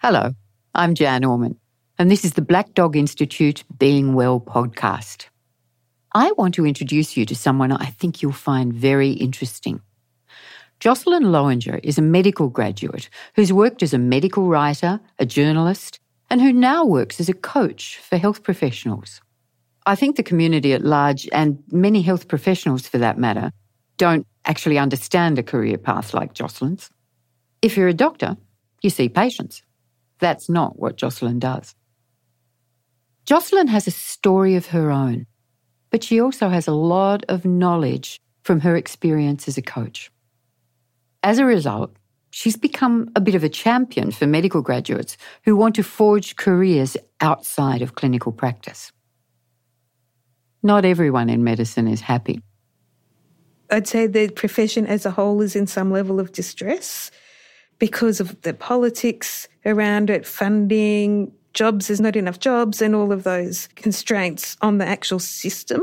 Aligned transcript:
Hello, 0.00 0.32
I'm 0.76 0.94
Jan 0.94 1.24
Orman, 1.24 1.56
and 1.98 2.08
this 2.08 2.24
is 2.24 2.34
the 2.34 2.40
Black 2.40 2.72
Dog 2.74 2.96
Institute 2.96 3.64
Being 3.80 4.14
Well 4.14 4.38
podcast. 4.38 5.26
I 6.14 6.30
want 6.38 6.54
to 6.54 6.64
introduce 6.64 7.16
you 7.16 7.26
to 7.26 7.34
someone 7.34 7.72
I 7.72 7.86
think 7.86 8.22
you'll 8.22 8.30
find 8.30 8.72
very 8.72 9.10
interesting. 9.10 9.80
Jocelyn 10.78 11.32
Lowinger 11.32 11.80
is 11.82 11.98
a 11.98 12.02
medical 12.02 12.48
graduate 12.48 13.10
who's 13.34 13.52
worked 13.52 13.82
as 13.82 13.92
a 13.92 13.98
medical 13.98 14.46
writer, 14.46 15.00
a 15.18 15.26
journalist, 15.26 15.98
and 16.30 16.40
who 16.40 16.52
now 16.52 16.84
works 16.84 17.18
as 17.18 17.28
a 17.28 17.34
coach 17.34 17.98
for 17.98 18.18
health 18.18 18.44
professionals. 18.44 19.20
I 19.84 19.96
think 19.96 20.14
the 20.14 20.22
community 20.22 20.74
at 20.74 20.84
large, 20.84 21.28
and 21.32 21.60
many 21.72 22.02
health 22.02 22.28
professionals 22.28 22.86
for 22.86 22.98
that 22.98 23.18
matter, 23.18 23.50
don't 23.96 24.28
actually 24.44 24.78
understand 24.78 25.40
a 25.40 25.42
career 25.42 25.76
path 25.76 26.14
like 26.14 26.34
Jocelyn's. 26.34 26.88
If 27.62 27.76
you're 27.76 27.88
a 27.88 27.94
doctor, 27.94 28.36
you 28.80 28.90
see 28.90 29.08
patients. 29.08 29.64
That's 30.18 30.48
not 30.48 30.78
what 30.78 30.96
Jocelyn 30.96 31.38
does. 31.38 31.74
Jocelyn 33.24 33.68
has 33.68 33.86
a 33.86 33.92
story 33.92 34.54
of 34.54 34.66
her 34.66 34.90
own, 34.90 35.26
but 35.90 36.02
she 36.02 36.20
also 36.20 36.48
has 36.48 36.66
a 36.66 36.72
lot 36.72 37.24
of 37.28 37.44
knowledge 37.44 38.20
from 38.42 38.60
her 38.60 38.76
experience 38.76 39.48
as 39.48 39.58
a 39.58 39.62
coach. 39.62 40.10
As 41.22 41.38
a 41.38 41.44
result, 41.44 41.94
she's 42.30 42.56
become 42.56 43.10
a 43.14 43.20
bit 43.20 43.34
of 43.34 43.44
a 43.44 43.48
champion 43.48 44.10
for 44.10 44.26
medical 44.26 44.62
graduates 44.62 45.16
who 45.44 45.56
want 45.56 45.74
to 45.74 45.82
forge 45.82 46.36
careers 46.36 46.96
outside 47.20 47.82
of 47.82 47.94
clinical 47.94 48.32
practice. 48.32 48.92
Not 50.62 50.84
everyone 50.84 51.28
in 51.28 51.44
medicine 51.44 51.86
is 51.86 52.00
happy. 52.00 52.42
I'd 53.70 53.86
say 53.86 54.06
the 54.06 54.30
profession 54.30 54.86
as 54.86 55.04
a 55.04 55.10
whole 55.10 55.42
is 55.42 55.54
in 55.54 55.66
some 55.66 55.90
level 55.90 56.18
of 56.18 56.32
distress 56.32 57.10
because 57.78 58.20
of 58.20 58.40
the 58.42 58.54
politics 58.54 59.48
around 59.64 60.10
it, 60.10 60.26
funding, 60.26 61.32
jobs, 61.54 61.88
there's 61.88 62.00
not 62.00 62.16
enough 62.16 62.38
jobs, 62.38 62.80
and 62.82 62.94
all 62.94 63.12
of 63.12 63.24
those 63.24 63.68
constraints 63.74 64.56
on 64.60 64.78
the 64.78 64.86
actual 64.86 65.18
system. 65.18 65.82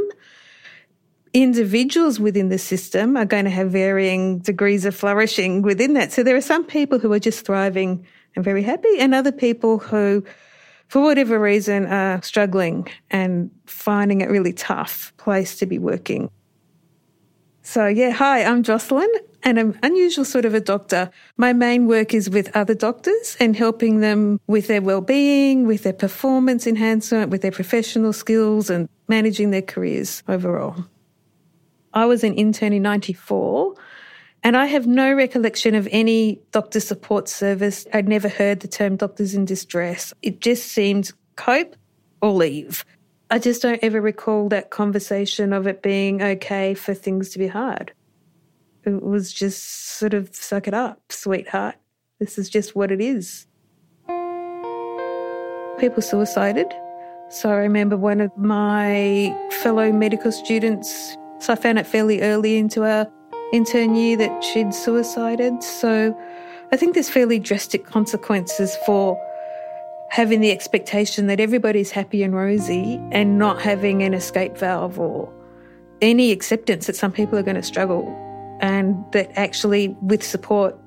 Individuals 1.34 2.20
within 2.20 2.50
the 2.50 2.58
system 2.58 3.18
are 3.18 3.26
going 3.26 3.44
to 3.44 3.52
have 3.52 3.72
varying 3.72 4.40
degrees 4.40 4.86
of 4.86 4.96
flourishing 4.96 5.62
within 5.62 5.94
that. 5.94 6.14
So 6.14 6.24
there 6.24 6.36
are 6.36 6.42
some 6.42 6.64
people 6.64 6.98
who 6.98 7.12
are 7.12 7.20
just 7.20 7.46
thriving 7.46 8.06
and 8.36 8.46
very 8.46 8.64
happy, 8.64 9.00
and 9.00 9.14
other 9.14 9.32
people 9.32 9.80
who, 9.80 10.24
for 10.88 11.02
whatever 11.02 11.40
reason, 11.40 11.86
are 11.88 12.22
struggling 12.22 12.88
and 13.12 13.52
finding 13.66 14.22
it 14.22 14.30
really 14.30 14.54
tough 14.54 15.14
place 15.18 15.58
to 15.58 15.66
be 15.66 15.80
working. 15.80 16.30
So, 17.68 17.88
yeah, 17.88 18.12
hi, 18.12 18.44
I'm 18.44 18.62
Jocelyn, 18.62 19.10
and 19.42 19.60
I'm 19.60 19.80
unusual 19.82 20.24
sort 20.24 20.46
of 20.46 20.54
a 20.54 20.60
doctor. 20.60 21.10
My 21.36 21.52
main 21.52 21.88
work 21.88 22.14
is 22.14 22.30
with 22.30 22.56
other 22.56 22.76
doctors 22.76 23.36
and 23.40 23.56
helping 23.56 24.02
them 24.02 24.40
with 24.46 24.68
their 24.68 24.84
well-being, 24.84 25.66
with 25.66 25.82
their 25.82 25.92
performance 25.92 26.68
enhancement, 26.68 27.32
with 27.32 27.42
their 27.42 27.52
professional 27.52 28.14
skills 28.14 28.70
and 28.70 28.88
managing 29.08 29.50
their 29.50 29.64
careers 29.64 30.22
overall. 30.28 30.86
I 31.92 32.06
was 32.06 32.24
an 32.24 32.36
intern 32.36 32.72
in 32.72 32.84
94 32.84 33.74
and 34.44 34.56
I 34.56 34.68
have 34.68 34.86
no 34.86 35.12
recollection 35.16 35.74
of 35.74 35.88
any 35.92 36.40
doctor 36.52 36.80
support 36.80 37.28
service. 37.28 37.88
I'd 37.92 38.08
never 38.08 38.30
heard 38.30 38.60
the 38.60 38.68
term 38.68 38.96
doctors 38.96 39.34
in 39.34 39.44
distress. 39.44 40.14
It 40.22 40.40
just 40.40 40.68
seemed 40.68 41.14
cope 41.36 41.76
or 42.22 42.30
leave. 42.30 42.86
I 43.36 43.38
just 43.38 43.62
don't 43.62 43.84
ever 43.84 44.00
recall 44.00 44.48
that 44.48 44.70
conversation 44.70 45.52
of 45.52 45.68
it 45.68 45.82
being 45.82 46.22
okay 46.22 46.74
for 46.74 46.94
things 46.94 47.32
to 47.32 47.38
be 47.38 47.48
hard. 47.48 47.92
It 48.86 49.04
was 49.04 49.34
just 49.34 49.90
sort 49.98 50.14
of 50.14 50.34
suck 50.34 50.70
it 50.70 50.74
up, 50.74 51.02
sweetheart. 51.10 51.76
This 52.18 52.38
is 52.38 52.50
just 52.50 52.78
what 52.78 52.94
it 52.94 53.02
is. 53.02 53.46
People 55.78 56.02
suicided. 56.02 56.68
So 57.30 57.50
I 57.50 57.56
remember 57.56 57.98
one 57.98 58.22
of 58.22 58.32
my 58.38 59.38
fellow 59.62 59.92
medical 59.92 60.32
students, 60.32 61.18
so 61.40 61.52
I 61.52 61.56
found 61.58 61.78
it 61.78 61.86
fairly 61.86 62.22
early 62.22 62.56
into 62.56 62.86
our 62.86 63.06
intern 63.52 63.96
year 63.96 64.16
that 64.16 64.46
she'd 64.46 64.74
suicided. 64.74 65.62
So 65.62 66.18
I 66.72 66.78
think 66.78 66.94
there's 66.94 67.10
fairly 67.10 67.40
drastic 67.40 67.86
consequences 67.86 68.78
for 68.86 69.22
having 70.16 70.40
the 70.40 70.50
expectation 70.50 71.28
that 71.28 71.42
everybody's 71.42 71.92
happy 71.92 72.24
and 72.24 72.34
rosy 72.34 72.98
and 73.12 73.38
not 73.38 73.62
having 73.62 74.02
an 74.02 74.14
escape 74.14 74.56
valve 74.58 74.98
or 74.98 75.30
any 76.00 76.32
acceptance 76.32 76.88
that 76.88 76.96
some 76.96 77.12
people 77.12 77.38
are 77.38 77.44
going 77.44 77.58
to 77.58 77.62
struggle. 77.62 78.08
And 78.62 78.96
that 79.12 79.30
actually 79.38 79.90
with 80.02 80.24
support 80.24 80.80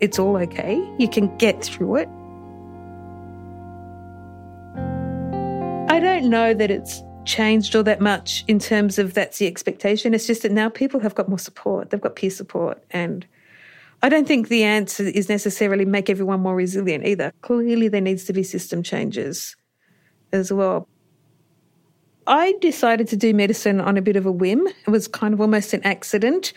it's 0.00 0.18
all 0.18 0.36
okay. 0.36 0.74
You 0.98 1.08
can 1.08 1.34
get 1.38 1.64
through 1.64 1.96
it. 1.96 2.08
I 5.90 5.98
don't 5.98 6.28
know 6.28 6.52
that 6.52 6.70
it's 6.70 7.02
changed 7.24 7.74
all 7.74 7.84
that 7.84 8.02
much 8.02 8.44
in 8.46 8.58
terms 8.58 8.98
of 8.98 9.14
that's 9.14 9.38
the 9.38 9.46
expectation. 9.46 10.12
It's 10.12 10.26
just 10.26 10.42
that 10.42 10.52
now 10.52 10.68
people 10.68 11.00
have 11.00 11.14
got 11.14 11.30
more 11.30 11.38
support. 11.38 11.88
They've 11.88 11.98
got 11.98 12.16
peer 12.16 12.28
support 12.28 12.84
and 12.90 13.26
I 14.04 14.10
don't 14.10 14.28
think 14.28 14.48
the 14.48 14.64
answer 14.64 15.04
is 15.04 15.30
necessarily 15.30 15.86
make 15.86 16.10
everyone 16.10 16.40
more 16.40 16.54
resilient 16.54 17.06
either. 17.06 17.32
Clearly, 17.40 17.88
there 17.88 18.02
needs 18.02 18.24
to 18.24 18.34
be 18.34 18.42
system 18.42 18.82
changes 18.82 19.56
as 20.30 20.52
well. 20.52 20.86
I 22.26 22.52
decided 22.60 23.08
to 23.08 23.16
do 23.16 23.32
medicine 23.32 23.80
on 23.80 23.96
a 23.96 24.02
bit 24.02 24.16
of 24.16 24.26
a 24.26 24.30
whim. 24.30 24.66
It 24.66 24.90
was 24.90 25.08
kind 25.08 25.32
of 25.32 25.40
almost 25.40 25.72
an 25.72 25.82
accident. 25.84 26.52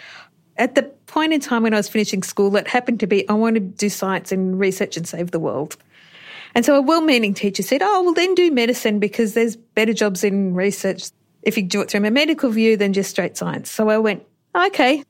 At 0.57 0.75
the 0.75 0.83
point 1.05 1.31
in 1.31 1.39
time 1.39 1.63
when 1.63 1.73
I 1.73 1.77
was 1.77 1.87
finishing 1.87 2.21
school, 2.21 2.53
it 2.57 2.67
happened 2.67 2.99
to 2.99 3.07
be 3.07 3.27
I 3.29 3.33
want 3.33 3.53
to 3.53 3.61
do 3.61 3.87
science 3.87 4.33
and 4.33 4.59
research 4.59 4.97
and 4.97 5.07
save 5.07 5.31
the 5.31 5.39
world. 5.39 5.77
And 6.53 6.65
so 6.65 6.75
a 6.75 6.81
well 6.81 6.99
meaning 6.99 7.33
teacher 7.33 7.63
said, 7.63 7.81
Oh, 7.81 8.03
well, 8.03 8.13
then 8.13 8.35
do 8.35 8.51
medicine 8.51 8.99
because 8.99 9.35
there's 9.35 9.55
better 9.55 9.93
jobs 9.93 10.25
in 10.25 10.53
research 10.53 11.11
if 11.43 11.55
you 11.55 11.63
do 11.63 11.79
it 11.79 11.91
through 11.91 12.03
a 12.03 12.11
medical 12.11 12.49
view 12.49 12.75
than 12.75 12.91
just 12.91 13.09
straight 13.09 13.37
science. 13.37 13.71
So 13.71 13.87
I 13.87 13.99
went, 13.99 14.25
Okay, 14.53 15.05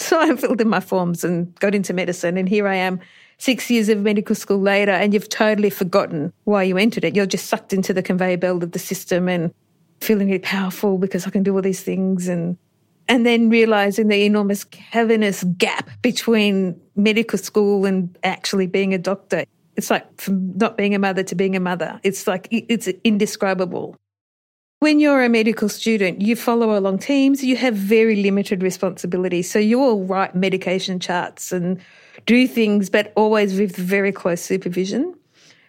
so 0.10 0.18
I 0.18 0.34
filled 0.36 0.60
in 0.60 0.68
my 0.68 0.80
forms 0.80 1.24
and 1.24 1.54
got 1.60 1.74
into 1.74 1.92
medicine. 1.92 2.36
And 2.36 2.48
here 2.48 2.66
I 2.66 2.76
am, 2.76 3.00
six 3.38 3.70
years 3.70 3.88
of 3.88 4.00
medical 4.00 4.34
school 4.34 4.58
later, 4.58 4.92
and 4.92 5.12
you've 5.12 5.28
totally 5.28 5.70
forgotten 5.70 6.32
why 6.44 6.62
you 6.62 6.78
entered 6.78 7.04
it. 7.04 7.14
You're 7.14 7.26
just 7.26 7.46
sucked 7.46 7.72
into 7.72 7.92
the 7.92 8.02
conveyor 8.02 8.38
belt 8.38 8.62
of 8.62 8.72
the 8.72 8.78
system 8.78 9.28
and 9.28 9.52
feeling 10.00 10.28
really 10.28 10.38
powerful 10.38 10.98
because 10.98 11.26
I 11.26 11.30
can 11.30 11.42
do 11.42 11.54
all 11.54 11.62
these 11.62 11.82
things 11.82 12.28
and 12.28 12.56
and 13.08 13.26
then 13.26 13.50
realizing 13.50 14.06
the 14.06 14.24
enormous 14.24 14.62
cavernous 14.62 15.42
gap 15.58 15.90
between 16.00 16.80
medical 16.94 17.38
school 17.38 17.84
and 17.84 18.16
actually 18.22 18.68
being 18.68 18.94
a 18.94 18.98
doctor. 18.98 19.44
It's 19.74 19.90
like 19.90 20.20
from 20.20 20.56
not 20.56 20.76
being 20.76 20.94
a 20.94 20.98
mother 20.98 21.24
to 21.24 21.34
being 21.34 21.56
a 21.56 21.60
mother. 21.60 22.00
It's 22.04 22.26
like 22.26 22.46
it's 22.50 22.86
indescribable. 23.02 23.96
When 24.80 24.98
you're 24.98 25.22
a 25.22 25.28
medical 25.28 25.68
student, 25.68 26.22
you 26.22 26.34
follow 26.34 26.74
along 26.78 27.00
teams, 27.00 27.44
you 27.44 27.54
have 27.56 27.74
very 27.74 28.22
limited 28.22 28.62
responsibility. 28.62 29.42
So 29.42 29.58
you'll 29.58 30.04
write 30.04 30.34
medication 30.34 30.98
charts 30.98 31.52
and 31.52 31.78
do 32.24 32.48
things, 32.48 32.88
but 32.88 33.12
always 33.14 33.60
with 33.60 33.76
very 33.76 34.10
close 34.10 34.40
supervision. 34.40 35.14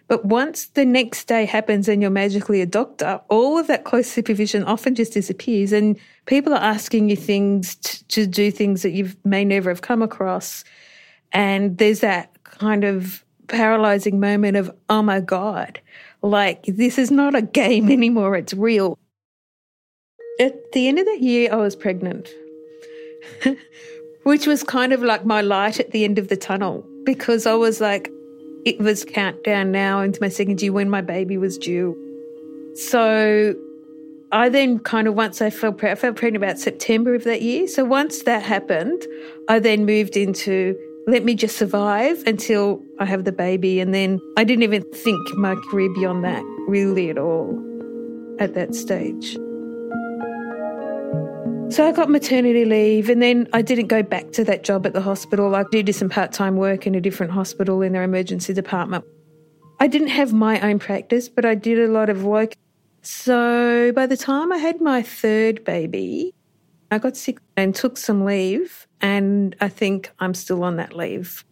But 0.08 0.24
once 0.24 0.68
the 0.68 0.86
next 0.86 1.24
day 1.26 1.44
happens 1.44 1.88
and 1.88 2.00
you're 2.00 2.10
magically 2.10 2.62
a 2.62 2.66
doctor, 2.66 3.20
all 3.28 3.58
of 3.58 3.66
that 3.66 3.84
close 3.84 4.10
supervision 4.10 4.64
often 4.64 4.94
just 4.94 5.12
disappears. 5.12 5.72
And 5.72 5.98
people 6.24 6.54
are 6.54 6.62
asking 6.62 7.10
you 7.10 7.16
things 7.16 7.74
to, 7.74 8.04
to 8.08 8.26
do 8.26 8.50
things 8.50 8.80
that 8.80 8.92
you 8.92 9.12
may 9.24 9.44
never 9.44 9.68
have 9.68 9.82
come 9.82 10.00
across. 10.00 10.64
And 11.32 11.76
there's 11.76 12.00
that 12.00 12.42
kind 12.44 12.82
of 12.82 13.22
paralyzing 13.48 14.20
moment 14.20 14.56
of, 14.56 14.74
oh 14.88 15.02
my 15.02 15.20
God, 15.20 15.82
like 16.22 16.64
this 16.64 16.96
is 16.96 17.10
not 17.10 17.34
a 17.34 17.42
game 17.60 17.90
anymore, 17.90 18.36
it's 18.36 18.54
real. 18.54 18.98
At 20.40 20.72
the 20.72 20.88
end 20.88 20.98
of 20.98 21.06
that 21.06 21.20
year, 21.20 21.52
I 21.52 21.56
was 21.56 21.76
pregnant, 21.76 22.34
which 24.22 24.46
was 24.46 24.62
kind 24.62 24.92
of 24.92 25.02
like 25.02 25.24
my 25.24 25.40
light 25.40 25.78
at 25.78 25.90
the 25.90 26.04
end 26.04 26.18
of 26.18 26.28
the 26.28 26.36
tunnel 26.36 26.86
because 27.04 27.46
I 27.46 27.54
was 27.54 27.80
like, 27.80 28.10
it 28.64 28.78
was 28.78 29.04
countdown 29.04 29.72
now 29.72 30.00
into 30.00 30.20
my 30.20 30.28
second 30.28 30.62
year 30.62 30.72
when 30.72 30.88
my 30.88 31.00
baby 31.00 31.36
was 31.36 31.58
due. 31.58 31.96
So 32.74 33.54
I 34.30 34.48
then 34.48 34.78
kind 34.78 35.06
of 35.06 35.14
once 35.14 35.42
I 35.42 35.50
felt 35.50 35.78
pre- 35.78 35.90
I 35.90 35.94
felt 35.94 36.16
pregnant 36.16 36.42
about 36.42 36.58
September 36.58 37.14
of 37.14 37.24
that 37.24 37.42
year. 37.42 37.66
So 37.66 37.84
once 37.84 38.22
that 38.22 38.42
happened, 38.42 39.06
I 39.48 39.58
then 39.58 39.84
moved 39.84 40.16
into 40.16 40.76
let 41.06 41.24
me 41.24 41.34
just 41.34 41.56
survive 41.56 42.22
until 42.26 42.80
I 43.00 43.06
have 43.06 43.24
the 43.24 43.32
baby, 43.32 43.80
and 43.80 43.92
then 43.92 44.20
I 44.36 44.44
didn't 44.44 44.62
even 44.62 44.84
think 44.92 45.18
my 45.34 45.56
career 45.68 45.92
beyond 45.94 46.24
that 46.24 46.42
really 46.68 47.10
at 47.10 47.18
all 47.18 47.60
at 48.38 48.54
that 48.54 48.74
stage. 48.74 49.36
So 51.72 51.88
I 51.88 51.92
got 51.92 52.10
maternity 52.10 52.66
leave 52.66 53.08
and 53.08 53.22
then 53.22 53.48
I 53.54 53.62
didn't 53.62 53.86
go 53.86 54.02
back 54.02 54.32
to 54.32 54.44
that 54.44 54.62
job 54.62 54.84
at 54.84 54.92
the 54.92 55.00
hospital. 55.00 55.54
I 55.54 55.64
did 55.70 55.92
some 55.94 56.10
part 56.10 56.30
time 56.30 56.56
work 56.56 56.86
in 56.86 56.94
a 56.94 57.00
different 57.00 57.32
hospital 57.32 57.80
in 57.80 57.94
their 57.94 58.02
emergency 58.02 58.52
department. 58.52 59.06
I 59.80 59.86
didn't 59.86 60.08
have 60.08 60.34
my 60.34 60.60
own 60.60 60.78
practice, 60.78 61.30
but 61.30 61.46
I 61.46 61.54
did 61.54 61.78
a 61.78 61.88
lot 61.88 62.10
of 62.10 62.24
work. 62.24 62.52
So 63.00 63.90
by 63.94 64.06
the 64.06 64.18
time 64.18 64.52
I 64.52 64.58
had 64.58 64.82
my 64.82 65.00
third 65.00 65.64
baby, 65.64 66.34
I 66.90 66.98
got 66.98 67.16
sick 67.16 67.38
and 67.56 67.74
took 67.74 67.96
some 67.96 68.26
leave, 68.26 68.86
and 69.00 69.56
I 69.58 69.70
think 69.70 70.10
I'm 70.18 70.34
still 70.34 70.64
on 70.64 70.76
that 70.76 70.94
leave. 70.94 71.42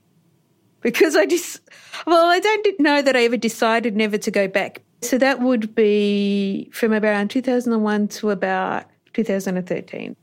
because 0.82 1.16
I 1.16 1.26
just, 1.26 1.60
well, 2.06 2.26
I 2.26 2.40
don't 2.40 2.80
know 2.80 3.02
that 3.02 3.16
I 3.16 3.24
ever 3.24 3.36
decided 3.36 3.96
never 3.96 4.18
to 4.18 4.30
go 4.30 4.48
back. 4.48 4.82
So 5.02 5.16
that 5.18 5.40
would 5.40 5.74
be 5.74 6.68
from 6.72 6.92
around 6.92 7.30
2001 7.30 8.08
to 8.08 8.30
about 8.30 8.84
2013. 9.14 10.16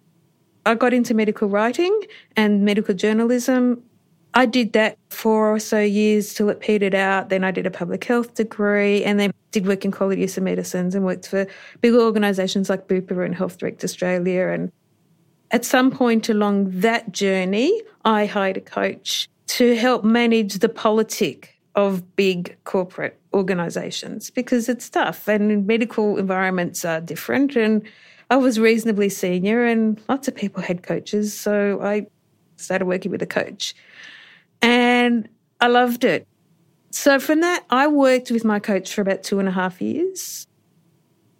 I 0.66 0.76
got 0.76 0.94
into 0.94 1.14
medical 1.14 1.48
writing 1.48 1.98
and 2.36 2.66
medical 2.66 2.94
journalism. 2.94 3.82
I 4.34 4.46
did 4.46 4.74
that 4.74 4.98
four 5.10 5.54
or 5.54 5.60
so 5.60 5.80
years 5.80 6.34
till 6.34 6.50
it 6.50 6.60
petered 6.60 6.94
out. 6.94 7.30
Then 7.30 7.44
I 7.44 7.52
did 7.52 7.66
a 7.66 7.72
public 7.72 8.04
health 8.04 8.34
degree 8.36 9.04
and 9.04 9.20
then 9.20 9.32
did 9.52 9.66
work 9.66 9.86
in 9.86 9.92
quality 9.92 10.22
use 10.22 10.38
of 10.38 10.44
medicines 10.44 10.94
and 10.94 11.06
worked 11.06 11.28
for 11.28 11.48
big 11.82 11.94
organisations 11.94 12.70
like 12.70 12.88
Bupa 12.88 13.26
and 13.26 13.34
Health 13.34 13.58
Direct 13.58 13.84
Australia. 13.84 14.48
And 14.48 14.72
at 15.52 15.64
some 15.64 15.90
point 15.90 16.28
along 16.30 16.82
that 16.82 17.12
journey, 17.12 17.82
I 18.04 18.26
hired 18.26 18.58
a 18.58 18.62
coach 18.62 19.30
to 19.48 19.76
help 19.76 20.04
manage 20.04 20.60
the 20.60 20.70
politic 20.70 21.58
of 21.76 22.16
big 22.16 22.58
corporate 22.66 23.20
organisations 23.34 24.30
because 24.32 24.68
it's 24.68 24.90
tough 24.90 25.28
and 25.28 25.66
medical 25.66 26.18
environments 26.18 26.84
are 26.84 27.00
different. 27.00 27.56
And 27.56 27.84
I 28.30 28.36
was 28.36 28.60
reasonably 28.60 29.10
senior 29.10 29.66
and 29.66 30.02
lots 30.10 30.28
of 30.28 30.36
people 30.36 30.62
had 30.62 30.84
coaches. 30.84 31.38
So 31.38 31.80
I 31.82 32.08
started 32.58 32.86
working 32.86 33.12
with 33.12 33.22
a 33.22 33.28
coach 33.28 33.74
and 34.62 35.30
I 35.62 35.68
loved 35.68 36.04
it. 36.04 36.28
So 36.92 37.20
from 37.20 37.42
that, 37.42 37.64
I 37.70 37.88
worked 37.88 38.32
with 38.32 38.44
my 38.44 38.60
coach 38.60 38.94
for 38.94 39.02
about 39.02 39.24
two 39.24 39.40
and 39.40 39.48
a 39.48 39.52
half 39.52 39.82
years. 39.82 40.48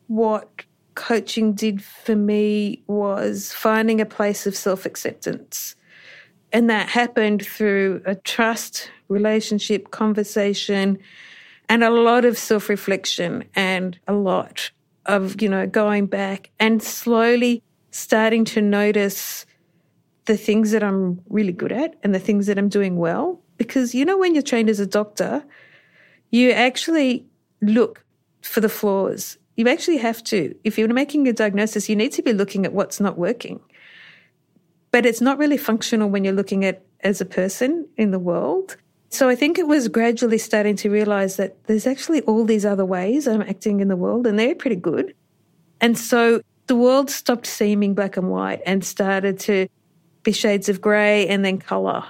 What 0.08 0.64
coaching 0.96 1.54
did 1.54 1.84
for 1.84 2.16
me 2.16 2.84
was 2.88 3.54
finding 3.54 4.00
a 4.00 4.06
place 4.06 4.48
of 4.48 4.56
self 4.56 4.86
acceptance. 4.86 5.76
And 6.54 6.70
that 6.70 6.90
happened 6.90 7.46
through 7.46 8.02
a 8.06 8.16
trust 8.16 8.90
relationship, 9.10 9.92
conversation, 9.92 11.00
and 11.68 11.84
a 11.84 11.90
lot 11.90 12.24
of 12.24 12.38
self 12.38 12.70
reflection 12.70 13.46
and 13.56 14.00
a 14.08 14.14
lot 14.14 14.72
of, 15.08 15.42
you 15.42 15.50
know, 15.50 15.66
going 15.66 16.06
back 16.06 16.52
and 16.60 16.82
slowly 16.84 17.64
starting 17.92 18.46
to 18.46 18.62
notice 18.62 19.46
the 20.26 20.38
things 20.38 20.72
that 20.72 20.84
I'm 20.84 21.22
really 21.30 21.54
good 21.54 21.72
at 21.72 21.96
and 22.04 22.14
the 22.14 22.20
things 22.20 22.48
that 22.48 22.58
I'm 22.58 22.70
doing 22.70 22.98
well. 22.98 23.42
Because, 23.58 23.96
you 23.96 24.06
know, 24.06 24.18
when 24.18 24.36
you're 24.36 24.44
trained 24.44 24.70
as 24.70 24.80
a 24.80 24.86
doctor, 24.86 25.44
you 26.30 26.52
actually 26.52 27.26
look 27.62 28.04
for 28.42 28.60
the 28.60 28.70
flaws. 28.70 29.38
You 29.56 29.68
actually 29.68 29.98
have 29.98 30.24
to. 30.26 30.54
If 30.64 30.78
you're 30.78 30.94
making 30.94 31.28
a 31.28 31.34
diagnosis, 31.34 31.90
you 31.90 31.96
need 31.96 32.12
to 32.12 32.22
be 32.22 32.34
looking 32.34 32.66
at 32.66 32.74
what's 32.74 33.00
not 33.00 33.18
working. 33.18 33.60
But 34.92 35.06
it's 35.06 35.22
not 35.22 35.38
really 35.38 35.58
functional 35.58 36.10
when 36.10 36.24
you're 36.24 36.34
looking 36.34 36.64
at 36.66 36.84
as 37.02 37.22
a 37.22 37.26
person 37.26 37.88
in 37.98 38.12
the 38.12 38.20
world. 38.20 38.78
So 39.10 39.30
I 39.30 39.36
think 39.36 39.58
it 39.58 39.68
was 39.68 39.88
gradually 39.88 40.38
starting 40.38 40.76
to 40.78 40.90
realize 40.90 41.38
that 41.38 41.64
there's 41.66 41.88
actually 41.88 42.22
all 42.22 42.44
these 42.44 42.66
other 42.66 42.86
ways 42.86 43.28
I'm 43.28 43.42
acting 43.42 43.80
in 43.80 43.88
the 43.88 43.96
world, 43.96 44.28
and 44.28 44.38
they're 44.38 44.56
pretty 44.56 44.76
good. 44.76 45.14
And 45.80 45.98
so 45.98 46.42
the 46.68 46.76
world 46.76 47.10
stopped 47.10 47.48
seeming 47.48 47.94
black 47.94 48.18
and 48.18 48.30
white 48.30 48.62
and 48.66 48.84
started 48.84 49.40
to 49.42 49.68
be 50.24 50.32
shades 50.34 50.68
of 50.68 50.82
grey 50.82 51.28
and 51.28 51.46
then 51.46 51.58
colour. 51.60 52.04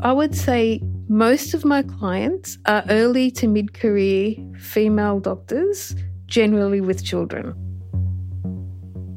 I 0.00 0.12
would 0.12 0.34
say 0.34 0.80
most 1.08 1.54
of 1.54 1.64
my 1.64 1.82
clients 1.82 2.58
are 2.66 2.84
early 2.88 3.30
to 3.32 3.46
mid 3.46 3.74
career 3.74 4.34
female 4.58 5.20
doctors, 5.20 5.94
generally 6.26 6.80
with 6.80 7.04
children 7.04 7.67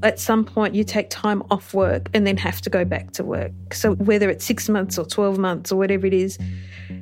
at 0.03 0.19
some 0.19 0.43
point 0.43 0.75
you 0.75 0.83
take 0.83 1.09
time 1.09 1.43
off 1.51 1.73
work 1.73 2.09
and 2.13 2.25
then 2.25 2.37
have 2.37 2.61
to 2.61 2.69
go 2.69 2.83
back 2.83 3.11
to 3.11 3.23
work. 3.23 3.51
So 3.73 3.95
whether 3.95 4.29
it's 4.29 4.45
six 4.45 4.69
months 4.69 4.97
or 4.97 5.05
12 5.05 5.37
months 5.37 5.71
or 5.71 5.75
whatever 5.75 6.07
it 6.07 6.13
is, 6.13 6.37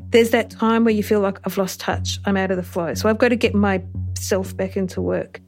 there's 0.09 0.31
that 0.31 0.49
time 0.49 0.83
where 0.83 0.93
you 0.93 1.03
feel 1.03 1.19
like 1.19 1.39
I've 1.45 1.57
lost 1.57 1.79
touch, 1.79 2.19
I'm 2.25 2.37
out 2.37 2.51
of 2.51 2.57
the 2.57 2.63
flow. 2.63 2.93
So 2.93 3.09
I've 3.09 3.17
got 3.17 3.29
to 3.29 3.35
get 3.35 3.53
myself 3.53 4.55
back 4.55 4.75
into 4.75 5.01
work. 5.01 5.41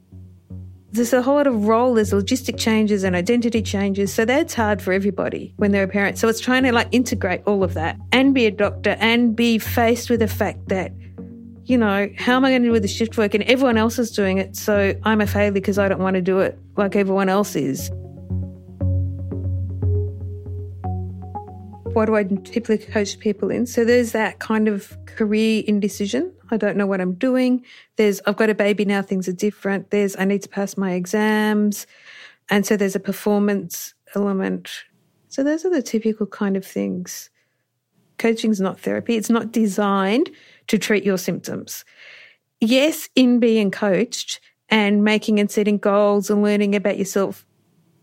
There's 0.93 1.13
a 1.13 1.21
whole 1.21 1.35
lot 1.35 1.47
of 1.47 1.67
role, 1.67 1.93
there's 1.93 2.11
logistic 2.11 2.59
changes 2.59 3.03
and 3.03 3.15
identity 3.15 3.61
changes. 3.61 4.13
So 4.13 4.25
that's 4.25 4.53
hard 4.53 4.81
for 4.81 4.91
everybody 4.91 5.53
when 5.55 5.71
they're 5.71 5.83
a 5.83 5.87
parent. 5.87 6.17
So 6.17 6.27
it's 6.27 6.41
trying 6.41 6.63
to 6.63 6.73
like 6.73 6.89
integrate 6.91 7.43
all 7.45 7.63
of 7.63 7.75
that 7.75 7.97
and 8.11 8.33
be 8.33 8.45
a 8.45 8.51
doctor 8.51 8.97
and 8.99 9.35
be 9.35 9.57
faced 9.57 10.09
with 10.09 10.19
the 10.19 10.27
fact 10.27 10.67
that 10.67 10.91
you 11.71 11.77
know, 11.77 12.09
how 12.17 12.35
am 12.35 12.43
I 12.43 12.49
going 12.49 12.63
to 12.63 12.67
do 12.67 12.71
with 12.73 12.81
the 12.81 12.89
shift 12.89 13.17
work? 13.17 13.33
And 13.33 13.45
everyone 13.45 13.77
else 13.77 13.97
is 13.97 14.11
doing 14.11 14.39
it. 14.39 14.57
So 14.57 14.93
I'm 15.03 15.21
a 15.21 15.25
failure 15.25 15.53
because 15.53 15.79
I 15.79 15.87
don't 15.87 16.01
want 16.01 16.15
to 16.15 16.21
do 16.21 16.39
it 16.39 16.59
like 16.75 16.97
everyone 16.97 17.29
else 17.29 17.55
is. 17.55 17.89
What 21.93 22.07
do 22.07 22.15
I 22.17 22.23
typically 22.23 22.77
coach 22.77 23.17
people 23.19 23.49
in? 23.49 23.65
So 23.67 23.85
there's 23.85 24.11
that 24.11 24.39
kind 24.39 24.67
of 24.67 24.97
career 25.05 25.63
indecision. 25.65 26.33
I 26.49 26.57
don't 26.57 26.75
know 26.75 26.87
what 26.87 26.99
I'm 26.99 27.13
doing. 27.13 27.63
There's, 27.95 28.19
I've 28.27 28.35
got 28.35 28.49
a 28.49 28.55
baby 28.55 28.83
now, 28.83 29.01
things 29.01 29.29
are 29.29 29.33
different. 29.33 29.91
There's, 29.91 30.17
I 30.17 30.25
need 30.25 30.41
to 30.41 30.49
pass 30.49 30.75
my 30.75 30.91
exams. 30.91 31.87
And 32.49 32.65
so 32.65 32.75
there's 32.75 32.97
a 32.97 32.99
performance 32.99 33.93
element. 34.13 34.69
So 35.29 35.41
those 35.41 35.63
are 35.63 35.69
the 35.69 35.81
typical 35.81 36.25
kind 36.25 36.57
of 36.57 36.65
things. 36.65 37.29
Coaching 38.17 38.51
is 38.51 38.59
not 38.59 38.77
therapy. 38.77 39.15
It's 39.15 39.29
not 39.29 39.53
designed 39.53 40.31
to 40.67 40.77
treat 40.77 41.03
your 41.03 41.17
symptoms. 41.17 41.83
Yes, 42.59 43.09
in 43.15 43.39
being 43.39 43.71
coached 43.71 44.39
and 44.69 45.03
making 45.03 45.39
and 45.39 45.49
setting 45.49 45.77
goals 45.77 46.29
and 46.29 46.43
learning 46.43 46.75
about 46.75 46.97
yourself, 46.97 47.45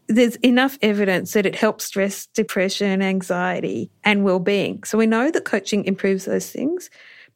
there's 0.09 0.37
enough 0.37 0.79
evidence 0.81 1.33
that 1.35 1.47
it 1.47 1.55
helps 1.55 1.85
stress, 1.85 2.27
depression, 2.27 3.03
anxiety, 3.03 3.91
and 4.05 4.25
well-being. 4.25 4.83
So 4.85 4.99
we 4.99 5.07
know 5.07 5.31
that 5.31 5.45
coaching 5.45 5.85
improves 5.85 6.25
those 6.25 6.51
things, 6.51 6.89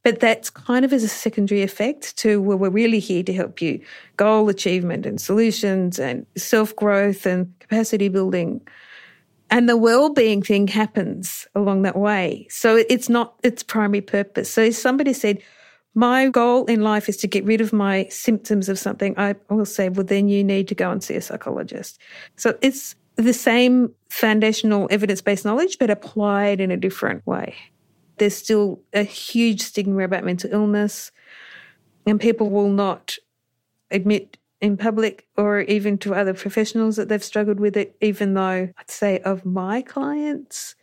but 0.03 0.21
that's 0.21 0.51
kind 0.51 0.85
of 0.85 0.93
as 0.93 1.05
a 1.05 1.09
secondary 1.09 1.63
effect 1.63 2.17
to 2.19 2.41
where 2.41 2.57
we're 2.57 2.71
really 2.71 2.99
here 2.99 3.23
to 3.23 3.33
help 3.33 3.61
you 3.61 3.81
goal 4.17 4.49
achievement 4.49 5.07
and 5.07 5.21
solutions 5.21 5.99
and 6.01 6.27
self-growth 6.37 7.27
and 7.27 7.53
capacity 7.61 8.09
building. 8.09 8.61
And 9.53 9.69
the 9.69 9.77
well-being 9.77 10.43
thing 10.43 10.67
happens 10.67 11.47
along 11.55 11.83
that 11.83 11.95
way. 11.95 12.47
So 12.49 12.83
it's 12.89 13.11
not 13.11 13.35
its 13.43 13.63
primary 13.63 14.01
purpose. 14.01 14.51
So 14.51 14.63
if 14.63 14.77
somebody 14.77 15.13
said, 15.13 15.43
my 15.95 16.31
goal 16.31 16.65
in 16.65 16.81
life 16.81 17.07
is 17.07 17.19
to 17.19 17.27
get 17.27 17.45
rid 17.45 17.61
of 17.61 17.71
my 17.71 18.07
symptoms 18.09 18.71
of 18.71 18.79
something, 18.79 19.15
I 19.19 19.35
will 19.51 19.67
say, 19.67 19.91
well, 19.91 20.07
then 20.07 20.29
you 20.29 20.43
need 20.43 20.69
to 20.69 20.75
go 20.75 20.91
and 20.91 21.05
see 21.05 21.17
a 21.17 21.21
psychologist. 21.21 22.01
So 22.37 22.57
it's 22.63 22.97
the 23.17 23.35
same 23.35 23.95
foundational 24.09 24.89
evidence 24.91 25.21
based 25.21 25.45
knowledge, 25.45 25.79
but 25.79 25.91
applied 25.91 26.59
in 26.59 26.71
a 26.71 26.79
different 26.79 27.27
way. 27.27 27.55
There's 28.17 28.35
still 28.35 28.81
a 28.95 29.03
huge 29.03 29.61
stigma 29.61 30.05
about 30.05 30.25
mental 30.25 30.51
illness, 30.51 31.13
and 32.07 32.19
people 32.19 32.49
will 32.49 32.71
not 32.71 33.19
admit 33.91 34.39
in 34.63 34.77
public 34.77 35.27
or 35.37 35.61
even 35.63 35.99
to 35.99 36.15
other 36.15 36.33
professionals 36.33 36.97
that 36.97 37.09
they've 37.09 37.23
struggled 37.23 37.59
with 37.59 37.77
it, 37.77 37.97
even 38.01 38.35
though 38.35 38.71
I'd 38.79 38.91
say 38.91 39.19
of 39.19 39.45
my 39.45 39.83
clients, 39.83 40.77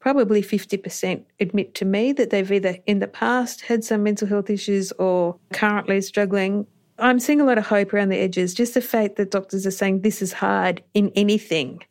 probably 0.00 0.42
50% 0.42 1.24
admit 1.38 1.74
to 1.76 1.84
me 1.84 2.12
that 2.12 2.30
they've 2.30 2.50
either 2.50 2.78
in 2.86 2.98
the 2.98 3.06
past 3.06 3.62
had 3.62 3.84
some 3.84 4.02
mental 4.02 4.26
health 4.26 4.50
issues 4.50 4.90
or 4.92 5.38
currently 5.52 6.00
struggling. 6.00 6.66
I'm 6.98 7.20
seeing 7.20 7.40
a 7.40 7.44
lot 7.44 7.56
of 7.56 7.66
hope 7.66 7.94
around 7.94 8.08
the 8.08 8.18
edges. 8.18 8.52
Just 8.52 8.74
the 8.74 8.80
fact 8.80 9.14
that 9.16 9.30
doctors 9.30 9.64
are 9.64 9.70
saying 9.70 10.00
this 10.00 10.20
is 10.20 10.32
hard 10.32 10.82
in 10.92 11.12
anything 11.14 11.82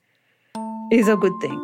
is 0.91 1.07
a 1.07 1.15
good 1.15 1.33
thing. 1.39 1.57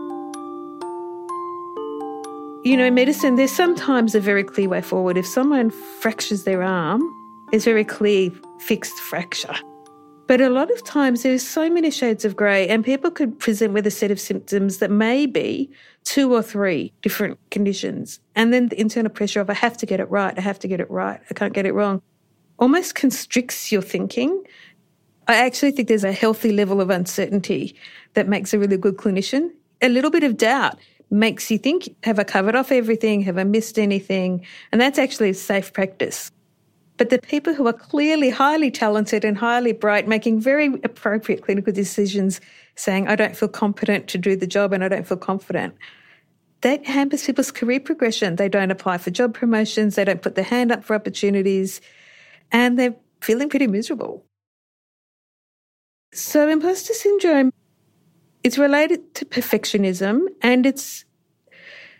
You 2.63 2.77
know, 2.77 2.86
in 2.86 2.96
medicine, 2.96 3.36
there's 3.36 3.51
sometimes 3.51 4.15
a 4.15 4.20
very 4.20 4.44
clear 4.44 4.70
way 4.70 4.82
forward. 4.82 5.17
If 5.17 5.27
someone 5.27 5.70
fractures 5.70 6.46
their 6.46 6.63
arm, 6.63 7.03
it's 7.51 7.65
very 7.65 7.83
clear 7.83 8.31
fixed 8.59 8.97
fracture. 8.99 9.55
But 10.27 10.41
a 10.41 10.49
lot 10.49 10.71
of 10.71 10.83
times 10.83 11.21
there's 11.21 11.47
so 11.47 11.69
many 11.69 11.91
shades 11.91 12.25
of 12.25 12.35
grey, 12.35 12.67
and 12.67 12.83
people 12.83 13.11
could 13.11 13.39
present 13.39 13.73
with 13.73 13.85
a 13.85 13.91
set 13.91 14.09
of 14.09 14.19
symptoms 14.19 14.77
that 14.77 14.89
may 14.89 15.27
be 15.27 15.69
two 16.03 16.33
or 16.33 16.41
three 16.41 16.91
different 17.03 17.37
conditions. 17.51 18.19
And 18.35 18.51
then 18.51 18.69
the 18.69 18.81
internal 18.81 19.11
pressure 19.11 19.39
of, 19.39 19.51
I 19.51 19.53
have 19.53 19.77
to 19.77 19.85
get 19.85 19.99
it 19.99 20.09
right, 20.09 20.33
I 20.35 20.41
have 20.41 20.57
to 20.59 20.67
get 20.67 20.79
it 20.79 20.89
right, 20.89 21.21
I 21.29 21.33
can't 21.35 21.53
get 21.53 21.67
it 21.67 21.73
wrong, 21.73 22.01
almost 22.57 22.95
constricts 22.95 23.71
your 23.71 23.83
thinking. 23.83 24.43
I 25.27 25.35
actually 25.35 25.71
think 25.71 25.87
there's 25.87 26.03
a 26.03 26.11
healthy 26.11 26.51
level 26.51 26.81
of 26.81 26.89
uncertainty 26.89 27.75
that 28.13 28.27
makes 28.27 28.53
a 28.53 28.59
really 28.59 28.77
good 28.77 28.97
clinician. 28.97 29.51
A 29.81 29.89
little 29.89 30.11
bit 30.11 30.23
of 30.23 30.37
doubt 30.37 30.79
makes 31.11 31.51
you 31.51 31.59
think, 31.59 31.95
have 32.03 32.17
I 32.17 32.23
covered 32.23 32.55
off 32.55 32.71
everything? 32.71 33.21
Have 33.21 33.37
I 33.37 33.43
missed 33.43 33.77
anything? 33.77 34.43
And 34.71 34.81
that's 34.81 34.97
actually 34.97 35.33
safe 35.33 35.71
practice. 35.71 36.31
But 36.97 37.09
the 37.09 37.19
people 37.19 37.53
who 37.53 37.67
are 37.67 37.73
clearly 37.73 38.29
highly 38.29 38.71
talented 38.71 39.25
and 39.25 39.37
highly 39.37 39.73
bright, 39.73 40.07
making 40.07 40.39
very 40.39 40.67
appropriate 40.83 41.43
clinical 41.43 41.73
decisions, 41.73 42.39
saying, 42.75 43.07
I 43.07 43.15
don't 43.15 43.35
feel 43.35 43.49
competent 43.49 44.07
to 44.09 44.17
do 44.17 44.35
the 44.35 44.47
job 44.47 44.71
and 44.71 44.83
I 44.83 44.87
don't 44.87 45.07
feel 45.07 45.17
confident, 45.17 45.75
that 46.61 46.85
hampers 46.85 47.25
people's 47.25 47.51
career 47.51 47.79
progression. 47.79 48.37
They 48.37 48.49
don't 48.49 48.71
apply 48.71 48.99
for 48.99 49.11
job 49.11 49.33
promotions, 49.33 49.95
they 49.95 50.05
don't 50.05 50.21
put 50.21 50.35
their 50.35 50.45
hand 50.45 50.71
up 50.71 50.83
for 50.83 50.95
opportunities, 50.95 51.81
and 52.51 52.79
they're 52.79 52.95
feeling 53.21 53.49
pretty 53.49 53.67
miserable. 53.67 54.25
So, 56.13 56.47
imposter 56.47 56.93
syndrome 56.93 57.51
it's 58.45 58.59
related 58.59 59.15
to 59.15 59.25
perfectionism 59.25 60.27
and 60.39 60.67
it's 60.67 61.03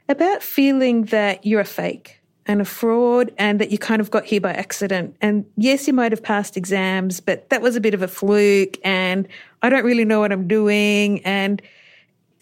about 0.08 0.44
feeling 0.44 1.06
that 1.06 1.44
you're 1.44 1.62
a 1.62 1.66
fake 1.66 2.22
and 2.46 2.62
a 2.62 2.66
fraud 2.66 3.32
and 3.38 3.60
that 3.60 3.72
you 3.72 3.78
kind 3.78 4.02
of 4.02 4.12
got 4.12 4.26
here 4.26 4.42
by 4.42 4.54
accident. 4.54 5.16
And 5.22 5.46
yes, 5.58 5.88
you 5.88 5.94
might 5.94 6.12
have 6.12 6.22
passed 6.22 6.58
exams, 6.58 7.20
but 7.20 7.50
that 7.50 7.62
was 7.62 7.76
a 7.76 7.82
bit 7.82 7.94
of 7.94 8.02
a 8.02 8.08
fluke 8.08 8.78
and 8.84 9.28
I 9.62 9.70
don't 9.70 9.84
really 9.84 10.06
know 10.06 10.20
what 10.20 10.32
I'm 10.32 10.48
doing. 10.48 11.24
And 11.26 11.62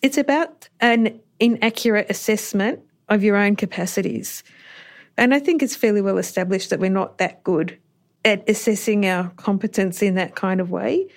it's 0.01 0.17
about 0.17 0.67
an 0.81 1.19
inaccurate 1.39 2.07
assessment 2.09 2.81
of 3.09 3.23
your 3.23 3.37
own 3.37 3.55
capacities. 3.55 4.43
And 5.17 5.33
I 5.33 5.39
think 5.39 5.63
it's 5.63 5.75
fairly 5.75 6.01
well 6.01 6.17
established 6.17 6.69
that 6.69 6.79
we're 6.79 6.89
not 6.89 7.17
that 7.19 7.43
good 7.43 7.77
at 8.25 8.47
assessing 8.49 9.05
our 9.05 9.29
competence 9.35 10.01
in 10.01 10.15
that 10.15 10.35
kind 10.35 10.59
of 10.59 10.71
way. 10.71 11.07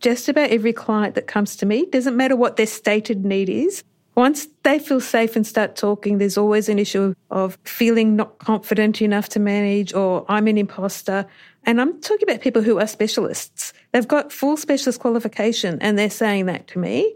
Just 0.00 0.28
about 0.28 0.50
every 0.50 0.72
client 0.72 1.14
that 1.14 1.26
comes 1.26 1.56
to 1.56 1.66
me, 1.66 1.86
doesn't 1.86 2.16
matter 2.16 2.36
what 2.36 2.56
their 2.56 2.66
stated 2.66 3.24
need 3.24 3.48
is, 3.48 3.84
once 4.14 4.46
they 4.62 4.78
feel 4.78 5.00
safe 5.00 5.36
and 5.36 5.46
start 5.46 5.74
talking, 5.74 6.18
there's 6.18 6.36
always 6.36 6.68
an 6.68 6.78
issue 6.78 7.14
of 7.30 7.58
feeling 7.64 8.14
not 8.14 8.38
confident 8.38 9.00
enough 9.00 9.28
to 9.30 9.40
manage 9.40 9.94
or 9.94 10.26
I'm 10.28 10.46
an 10.48 10.58
imposter. 10.58 11.26
And 11.64 11.80
I'm 11.80 12.00
talking 12.00 12.28
about 12.28 12.42
people 12.42 12.60
who 12.60 12.78
are 12.78 12.86
specialists. 12.86 13.72
They've 13.92 14.06
got 14.06 14.30
full 14.30 14.56
specialist 14.56 15.00
qualification 15.00 15.78
and 15.80 15.98
they're 15.98 16.10
saying 16.10 16.46
that 16.46 16.66
to 16.68 16.78
me, 16.78 17.14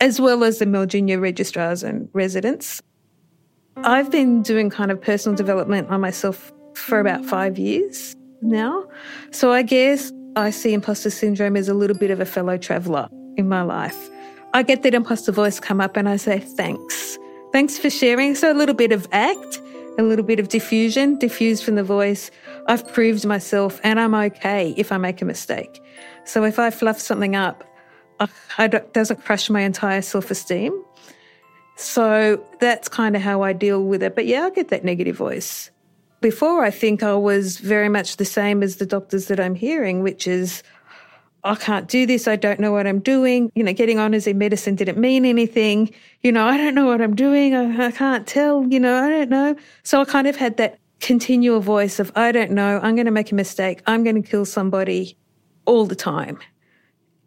as 0.00 0.20
well 0.20 0.44
as 0.44 0.58
the 0.58 0.66
more 0.66 0.86
junior 0.86 1.18
registrars 1.18 1.82
and 1.82 2.08
residents. 2.12 2.80
I've 3.78 4.10
been 4.10 4.42
doing 4.42 4.70
kind 4.70 4.90
of 4.90 5.00
personal 5.00 5.36
development 5.36 5.88
on 5.88 6.00
myself 6.00 6.52
for 6.74 7.00
about 7.00 7.24
five 7.24 7.58
years 7.58 8.14
now. 8.42 8.84
So 9.32 9.52
I 9.52 9.62
guess 9.62 10.12
I 10.36 10.50
see 10.50 10.72
imposter 10.72 11.10
syndrome 11.10 11.56
as 11.56 11.68
a 11.68 11.74
little 11.74 11.96
bit 11.96 12.10
of 12.12 12.20
a 12.20 12.24
fellow 12.24 12.56
traveller 12.56 13.08
in 13.36 13.48
my 13.48 13.62
life. 13.62 14.10
I 14.54 14.62
get 14.62 14.82
that 14.82 14.94
imposter 14.94 15.32
voice 15.32 15.60
come 15.60 15.80
up 15.80 15.96
and 15.96 16.08
I 16.08 16.16
say, 16.16 16.38
thanks. 16.38 17.18
Thanks 17.52 17.78
for 17.78 17.90
sharing. 17.90 18.34
So 18.34 18.52
a 18.52 18.54
little 18.54 18.74
bit 18.74 18.92
of 18.92 19.06
act, 19.12 19.60
a 19.98 20.02
little 20.02 20.24
bit 20.24 20.40
of 20.40 20.48
defusion, 20.48 21.18
defused 21.18 21.64
from 21.64 21.74
the 21.74 21.84
voice. 21.84 22.30
I've 22.66 22.86
proved 22.92 23.26
myself 23.26 23.80
and 23.84 24.00
I'm 24.00 24.14
okay 24.14 24.74
if 24.76 24.92
I 24.92 24.96
make 24.98 25.20
a 25.22 25.24
mistake. 25.24 25.80
So 26.24 26.44
if 26.44 26.58
I 26.58 26.70
fluff 26.70 26.98
something 27.00 27.36
up, 27.36 27.64
it 28.58 28.92
doesn't 28.92 29.24
crush 29.24 29.48
my 29.50 29.60
entire 29.60 30.02
self 30.02 30.30
esteem. 30.30 30.82
So 31.76 32.44
that's 32.58 32.88
kind 32.88 33.14
of 33.14 33.22
how 33.22 33.42
I 33.42 33.52
deal 33.52 33.84
with 33.84 34.02
it. 34.02 34.14
But 34.14 34.26
yeah, 34.26 34.44
I 34.44 34.50
get 34.50 34.68
that 34.68 34.84
negative 34.84 35.16
voice. 35.16 35.70
Before, 36.20 36.64
I 36.64 36.70
think 36.72 37.04
I 37.04 37.14
was 37.14 37.58
very 37.58 37.88
much 37.88 38.16
the 38.16 38.24
same 38.24 38.64
as 38.64 38.76
the 38.76 38.86
doctors 38.86 39.28
that 39.28 39.38
I'm 39.38 39.54
hearing, 39.54 40.02
which 40.02 40.26
is, 40.26 40.64
I 41.44 41.54
can't 41.54 41.88
do 41.88 42.06
this. 42.06 42.26
I 42.26 42.36
don't 42.36 42.58
know 42.58 42.72
what 42.72 42.86
I'm 42.86 42.98
doing. 42.98 43.52
You 43.54 43.62
know, 43.62 43.72
getting 43.72 43.98
honours 43.98 44.26
in 44.26 44.38
medicine 44.38 44.74
didn't 44.74 44.98
mean 44.98 45.24
anything. 45.24 45.90
You 46.22 46.32
know, 46.32 46.46
I 46.48 46.56
don't 46.56 46.74
know 46.74 46.86
what 46.86 47.00
I'm 47.00 47.14
doing. 47.14 47.54
I, 47.54 47.86
I 47.86 47.90
can't 47.90 48.26
tell. 48.26 48.66
You 48.66 48.80
know, 48.80 49.02
I 49.02 49.08
don't 49.08 49.30
know. 49.30 49.56
So 49.82 50.00
I 50.00 50.04
kind 50.04 50.26
of 50.26 50.36
had 50.36 50.56
that 50.56 50.78
continual 51.00 51.60
voice 51.60 52.00
of, 52.00 52.10
I 52.16 52.32
don't 52.32 52.50
know. 52.50 52.80
I'm 52.82 52.96
going 52.96 53.06
to 53.06 53.12
make 53.12 53.30
a 53.30 53.34
mistake. 53.34 53.82
I'm 53.86 54.02
going 54.02 54.20
to 54.20 54.28
kill 54.28 54.44
somebody 54.44 55.16
all 55.64 55.86
the 55.86 55.94
time 55.94 56.38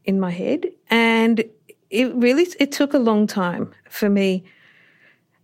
in 0.04 0.20
my 0.20 0.32
head. 0.32 0.66
And 0.90 1.44
it 1.90 2.14
really, 2.16 2.48
it 2.60 2.72
took 2.72 2.94
a 2.94 3.00
long 3.00 3.28
time 3.28 3.74
for 3.90 4.10
me, 4.10 4.44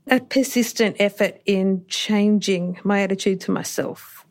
a 0.07 0.19
persistent 0.19 0.95
effort 0.99 1.41
in 1.45 1.85
changing 1.87 2.79
my 2.83 3.01
attitude 3.01 3.41
to 3.41 3.51
myself. 3.51 4.25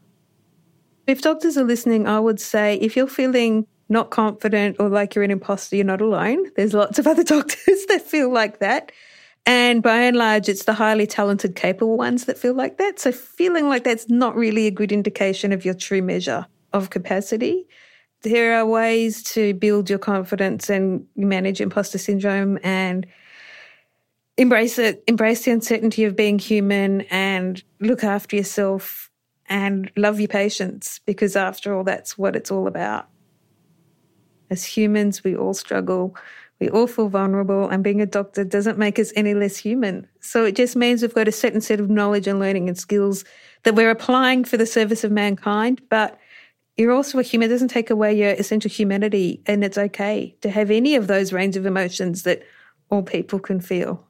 If 1.06 1.22
doctors 1.22 1.56
are 1.56 1.64
listening, 1.64 2.06
I 2.06 2.18
would 2.18 2.40
say 2.40 2.76
if 2.76 2.96
you're 2.96 3.06
feeling 3.06 3.66
not 3.88 4.10
confident 4.10 4.76
or 4.78 4.88
like 4.88 5.14
you're 5.14 5.24
an 5.24 5.30
imposter, 5.30 5.76
you're 5.76 5.84
not 5.84 6.00
alone. 6.00 6.50
There's 6.56 6.74
lots 6.74 6.98
of 6.98 7.06
other 7.06 7.24
doctors 7.34 7.86
that 7.86 8.02
feel 8.02 8.30
like 8.30 8.58
that. 8.58 8.92
And 9.48 9.80
by 9.80 9.98
and 9.98 10.16
large, 10.16 10.48
it's 10.48 10.64
the 10.64 10.74
highly 10.74 11.06
talented, 11.06 11.54
capable 11.54 11.96
ones 11.96 12.24
that 12.24 12.36
feel 12.36 12.54
like 12.54 12.78
that. 12.78 12.98
So 12.98 13.12
feeling 13.12 13.68
like 13.68 13.84
that's 13.84 14.08
not 14.08 14.34
really 14.34 14.66
a 14.66 14.72
good 14.72 14.90
indication 14.90 15.52
of 15.52 15.64
your 15.64 15.74
true 15.74 16.02
measure 16.02 16.46
of 16.72 16.90
capacity. 16.90 17.66
There 18.22 18.58
are 18.58 18.66
ways 18.66 19.22
to 19.34 19.54
build 19.54 19.88
your 19.88 20.00
confidence 20.00 20.68
and 20.68 21.06
manage 21.14 21.60
imposter 21.60 21.98
syndrome 21.98 22.58
and 22.64 23.06
embrace 24.36 24.80
it, 24.80 25.04
embrace 25.06 25.44
the 25.44 25.52
uncertainty 25.52 26.02
of 26.02 26.16
being 26.16 26.40
human 26.40 27.02
and 27.02 27.62
look 27.80 28.02
after 28.02 28.34
yourself 28.34 29.10
and 29.48 29.92
love 29.96 30.18
your 30.18 30.28
patients 30.28 31.00
because 31.06 31.36
after 31.36 31.72
all, 31.72 31.84
that's 31.84 32.18
what 32.18 32.34
it's 32.34 32.50
all 32.50 32.66
about. 32.66 33.08
As 34.50 34.64
humans, 34.64 35.24
we 35.24 35.36
all 35.36 35.54
struggle. 35.54 36.16
We 36.58 36.70
all 36.70 36.86
feel 36.86 37.08
vulnerable, 37.08 37.68
and 37.68 37.84
being 37.84 38.00
a 38.00 38.06
doctor 38.06 38.42
doesn't 38.42 38.78
make 38.78 38.98
us 38.98 39.12
any 39.14 39.34
less 39.34 39.58
human. 39.58 40.08
So 40.20 40.44
it 40.46 40.56
just 40.56 40.74
means 40.74 41.02
we've 41.02 41.14
got 41.14 41.28
a 41.28 41.32
certain 41.32 41.60
set 41.60 41.80
of 41.80 41.90
knowledge 41.90 42.26
and 42.26 42.40
learning 42.40 42.68
and 42.68 42.78
skills 42.78 43.24
that 43.64 43.74
we're 43.74 43.90
applying 43.90 44.44
for 44.44 44.56
the 44.56 44.64
service 44.64 45.04
of 45.04 45.12
mankind. 45.12 45.82
But 45.90 46.18
you're 46.78 46.92
also 46.92 47.18
a 47.18 47.22
human. 47.22 47.50
It 47.50 47.52
doesn't 47.52 47.68
take 47.68 47.90
away 47.90 48.16
your 48.16 48.30
essential 48.30 48.70
humanity, 48.70 49.42
and 49.44 49.62
it's 49.64 49.76
okay 49.76 50.34
to 50.40 50.48
have 50.48 50.70
any 50.70 50.94
of 50.94 51.08
those 51.08 51.32
range 51.32 51.56
of 51.56 51.66
emotions 51.66 52.22
that 52.22 52.42
all 52.88 53.02
people 53.02 53.38
can 53.38 53.60
feel. 53.60 54.02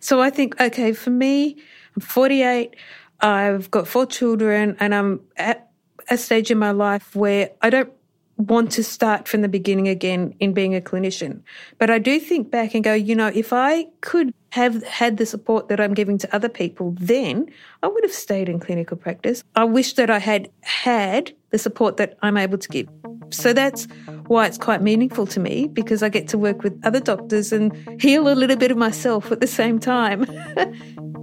So 0.00 0.20
I 0.20 0.30
think, 0.30 0.60
okay, 0.60 0.92
for 0.92 1.10
me, 1.10 1.56
I'm 1.94 2.00
48. 2.00 2.74
I've 3.20 3.70
got 3.70 3.86
four 3.86 4.06
children, 4.06 4.76
and 4.80 4.92
I'm 4.92 5.20
at 5.36 5.70
a 6.10 6.16
stage 6.16 6.50
in 6.50 6.58
my 6.58 6.72
life 6.72 7.14
where 7.14 7.50
I 7.62 7.70
don't 7.70 7.92
want 8.38 8.70
to 8.72 8.84
start 8.84 9.26
from 9.26 9.42
the 9.42 9.48
beginning 9.48 9.88
again 9.88 10.34
in 10.38 10.52
being 10.52 10.74
a 10.74 10.80
clinician. 10.80 11.42
But 11.78 11.90
I 11.90 11.98
do 11.98 12.20
think 12.20 12.50
back 12.50 12.74
and 12.74 12.84
go, 12.84 12.94
you 12.94 13.14
know, 13.14 13.30
if 13.34 13.52
I 13.52 13.86
could 14.00 14.32
have 14.50 14.82
had 14.84 15.16
the 15.16 15.26
support 15.26 15.68
that 15.68 15.80
I'm 15.80 15.92
giving 15.92 16.18
to 16.18 16.34
other 16.34 16.48
people, 16.48 16.94
then 16.98 17.50
I 17.82 17.88
would 17.88 18.04
have 18.04 18.12
stayed 18.12 18.48
in 18.48 18.60
clinical 18.60 18.96
practice. 18.96 19.42
I 19.56 19.64
wish 19.64 19.94
that 19.94 20.08
I 20.08 20.20
had 20.20 20.50
had 20.62 21.32
the 21.50 21.58
support 21.58 21.96
that 21.96 22.16
I'm 22.22 22.36
able 22.36 22.58
to 22.58 22.68
give. 22.68 22.88
So 23.30 23.52
that's 23.52 23.86
why 24.26 24.46
it's 24.46 24.56
quite 24.56 24.82
meaningful 24.82 25.26
to 25.26 25.40
me 25.40 25.66
because 25.66 26.02
I 26.02 26.08
get 26.08 26.28
to 26.28 26.38
work 26.38 26.62
with 26.62 26.80
other 26.84 27.00
doctors 27.00 27.52
and 27.52 28.00
heal 28.00 28.28
a 28.28 28.34
little 28.34 28.56
bit 28.56 28.70
of 28.70 28.78
myself 28.78 29.30
at 29.32 29.40
the 29.40 29.46
same 29.46 29.78
time. 29.78 30.24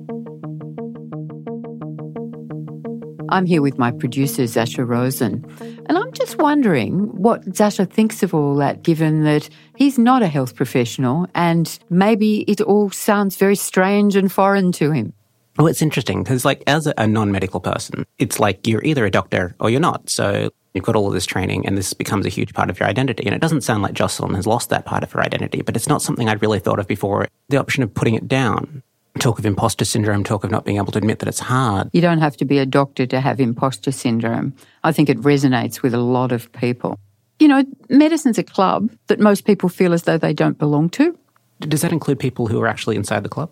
I'm 3.29 3.45
here 3.45 3.61
with 3.61 3.77
my 3.77 3.91
producer, 3.91 4.47
Sasha 4.47 4.85
Rosen. 4.85 5.45
And 5.87 5.97
I'm 5.97 6.11
just 6.13 6.37
wondering 6.37 6.99
what 7.21 7.55
Sasha 7.55 7.85
thinks 7.85 8.23
of 8.23 8.33
all 8.33 8.55
that, 8.55 8.83
given 8.83 9.23
that 9.23 9.49
he's 9.75 9.97
not 9.97 10.21
a 10.21 10.27
health 10.27 10.55
professional 10.55 11.27
and 11.35 11.77
maybe 11.89 12.41
it 12.41 12.61
all 12.61 12.89
sounds 12.89 13.35
very 13.35 13.55
strange 13.55 14.15
and 14.15 14.31
foreign 14.31 14.71
to 14.73 14.91
him. 14.91 15.13
Well, 15.57 15.67
it's 15.67 15.81
interesting 15.81 16.23
because, 16.23 16.43
like, 16.43 16.63
as 16.67 16.87
a 16.97 17.07
non 17.07 17.31
medical 17.31 17.61
person, 17.61 18.05
it's 18.19 18.39
like 18.39 18.67
you're 18.67 18.83
either 18.83 19.05
a 19.05 19.11
doctor 19.11 19.55
or 19.59 19.69
you're 19.69 19.79
not. 19.79 20.09
So 20.09 20.49
you've 20.73 20.83
got 20.83 20.97
all 20.97 21.07
of 21.07 21.13
this 21.13 21.25
training 21.25 21.65
and 21.65 21.77
this 21.77 21.93
becomes 21.93 22.25
a 22.25 22.29
huge 22.29 22.53
part 22.53 22.69
of 22.69 22.79
your 22.79 22.89
identity. 22.89 23.25
And 23.25 23.33
it 23.33 23.41
doesn't 23.41 23.61
sound 23.61 23.81
like 23.81 23.93
Jocelyn 23.93 24.35
has 24.35 24.45
lost 24.45 24.69
that 24.69 24.85
part 24.85 25.03
of 25.03 25.11
her 25.13 25.21
identity, 25.21 25.61
but 25.61 25.75
it's 25.75 25.87
not 25.87 26.01
something 26.01 26.27
I'd 26.27 26.41
really 26.41 26.59
thought 26.59 26.79
of 26.79 26.87
before. 26.87 27.27
The 27.47 27.57
option 27.57 27.83
of 27.83 27.93
putting 27.93 28.15
it 28.15 28.27
down 28.27 28.83
talk 29.19 29.39
of 29.39 29.45
imposter 29.45 29.85
syndrome, 29.85 30.23
talk 30.23 30.43
of 30.43 30.51
not 30.51 30.65
being 30.65 30.77
able 30.77 30.91
to 30.91 30.97
admit 30.97 31.19
that 31.19 31.27
it's 31.27 31.39
hard. 31.39 31.89
You 31.93 32.01
don't 32.01 32.19
have 32.19 32.37
to 32.37 32.45
be 32.45 32.59
a 32.59 32.65
doctor 32.65 33.05
to 33.07 33.21
have 33.21 33.39
imposter 33.39 33.91
syndrome. 33.91 34.53
I 34.83 34.91
think 34.91 35.09
it 35.09 35.19
resonates 35.21 35.81
with 35.81 35.93
a 35.93 35.99
lot 35.99 36.31
of 36.31 36.51
people. 36.51 36.99
You 37.39 37.47
know, 37.47 37.65
medicine's 37.89 38.37
a 38.37 38.43
club 38.43 38.91
that 39.07 39.19
most 39.19 39.45
people 39.45 39.69
feel 39.69 39.93
as 39.93 40.03
though 40.03 40.17
they 40.17 40.33
don't 40.33 40.57
belong 40.57 40.89
to. 40.91 41.17
Does 41.59 41.81
that 41.81 41.91
include 41.91 42.19
people 42.19 42.47
who 42.47 42.61
are 42.61 42.67
actually 42.67 42.95
inside 42.95 43.23
the 43.23 43.29
club? 43.29 43.51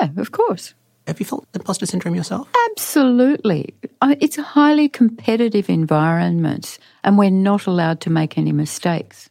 Yeah, 0.00 0.10
of 0.16 0.32
course. 0.32 0.74
Have 1.06 1.20
you 1.20 1.26
felt 1.26 1.46
imposter 1.52 1.86
syndrome 1.86 2.14
yourself? 2.14 2.48
Absolutely. 2.70 3.74
It's 4.02 4.38
a 4.38 4.42
highly 4.42 4.88
competitive 4.88 5.68
environment, 5.68 6.78
and 7.02 7.18
we're 7.18 7.30
not 7.30 7.66
allowed 7.66 8.00
to 8.02 8.10
make 8.10 8.38
any 8.38 8.52
mistakes 8.52 9.28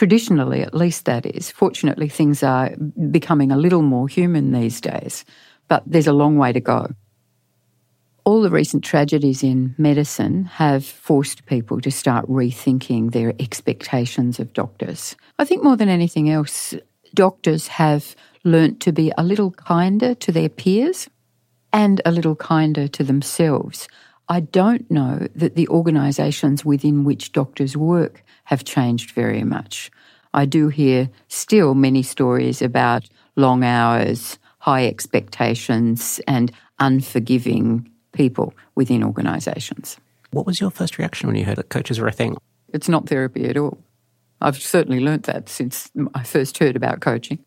traditionally 0.00 0.62
at 0.62 0.72
least 0.72 1.04
that 1.04 1.26
is. 1.26 1.50
Fortunately, 1.50 2.08
things 2.08 2.42
are 2.42 2.74
becoming 3.10 3.52
a 3.52 3.56
little 3.58 3.82
more 3.82 4.08
human 4.08 4.50
these 4.50 4.80
days, 4.80 5.26
but 5.68 5.82
there's 5.84 6.06
a 6.06 6.14
long 6.14 6.38
way 6.38 6.54
to 6.54 6.60
go. 6.60 6.94
All 8.24 8.40
the 8.40 8.48
recent 8.48 8.82
tragedies 8.82 9.42
in 9.42 9.74
medicine 9.76 10.46
have 10.46 10.86
forced 10.86 11.44
people 11.44 11.82
to 11.82 11.90
start 11.90 12.26
rethinking 12.28 13.12
their 13.12 13.34
expectations 13.38 14.40
of 14.40 14.54
doctors. 14.54 15.16
I 15.38 15.44
think 15.44 15.62
more 15.62 15.76
than 15.76 15.90
anything 15.90 16.30
else, 16.30 16.74
doctors 17.12 17.68
have 17.68 18.16
learnt 18.42 18.80
to 18.80 18.92
be 18.92 19.12
a 19.18 19.22
little 19.22 19.50
kinder 19.50 20.14
to 20.14 20.32
their 20.32 20.48
peers 20.48 21.10
and 21.74 22.00
a 22.06 22.10
little 22.10 22.36
kinder 22.36 22.88
to 22.88 23.04
themselves. 23.04 23.86
I 24.30 24.38
don't 24.38 24.88
know 24.88 25.26
that 25.34 25.56
the 25.56 25.66
organisations 25.68 26.64
within 26.64 27.02
which 27.02 27.32
doctors 27.32 27.76
work 27.76 28.22
have 28.44 28.62
changed 28.62 29.10
very 29.10 29.42
much. 29.42 29.90
I 30.32 30.46
do 30.46 30.68
hear 30.68 31.10
still 31.26 31.74
many 31.74 32.04
stories 32.04 32.62
about 32.62 33.08
long 33.34 33.64
hours, 33.64 34.38
high 34.60 34.86
expectations, 34.86 36.20
and 36.28 36.52
unforgiving 36.78 37.90
people 38.12 38.54
within 38.76 39.02
organisations. 39.02 39.96
What 40.30 40.46
was 40.46 40.60
your 40.60 40.70
first 40.70 40.96
reaction 40.96 41.26
when 41.26 41.34
you 41.34 41.44
heard 41.44 41.58
that 41.58 41.68
coaches 41.68 41.98
were 41.98 42.06
a 42.06 42.12
thing? 42.12 42.36
It's 42.72 42.88
not 42.88 43.08
therapy 43.08 43.46
at 43.46 43.56
all. 43.56 43.78
I've 44.40 44.62
certainly 44.62 45.00
learnt 45.00 45.24
that 45.24 45.48
since 45.48 45.90
I 46.14 46.22
first 46.22 46.56
heard 46.58 46.76
about 46.76 47.00
coaching. 47.00 47.44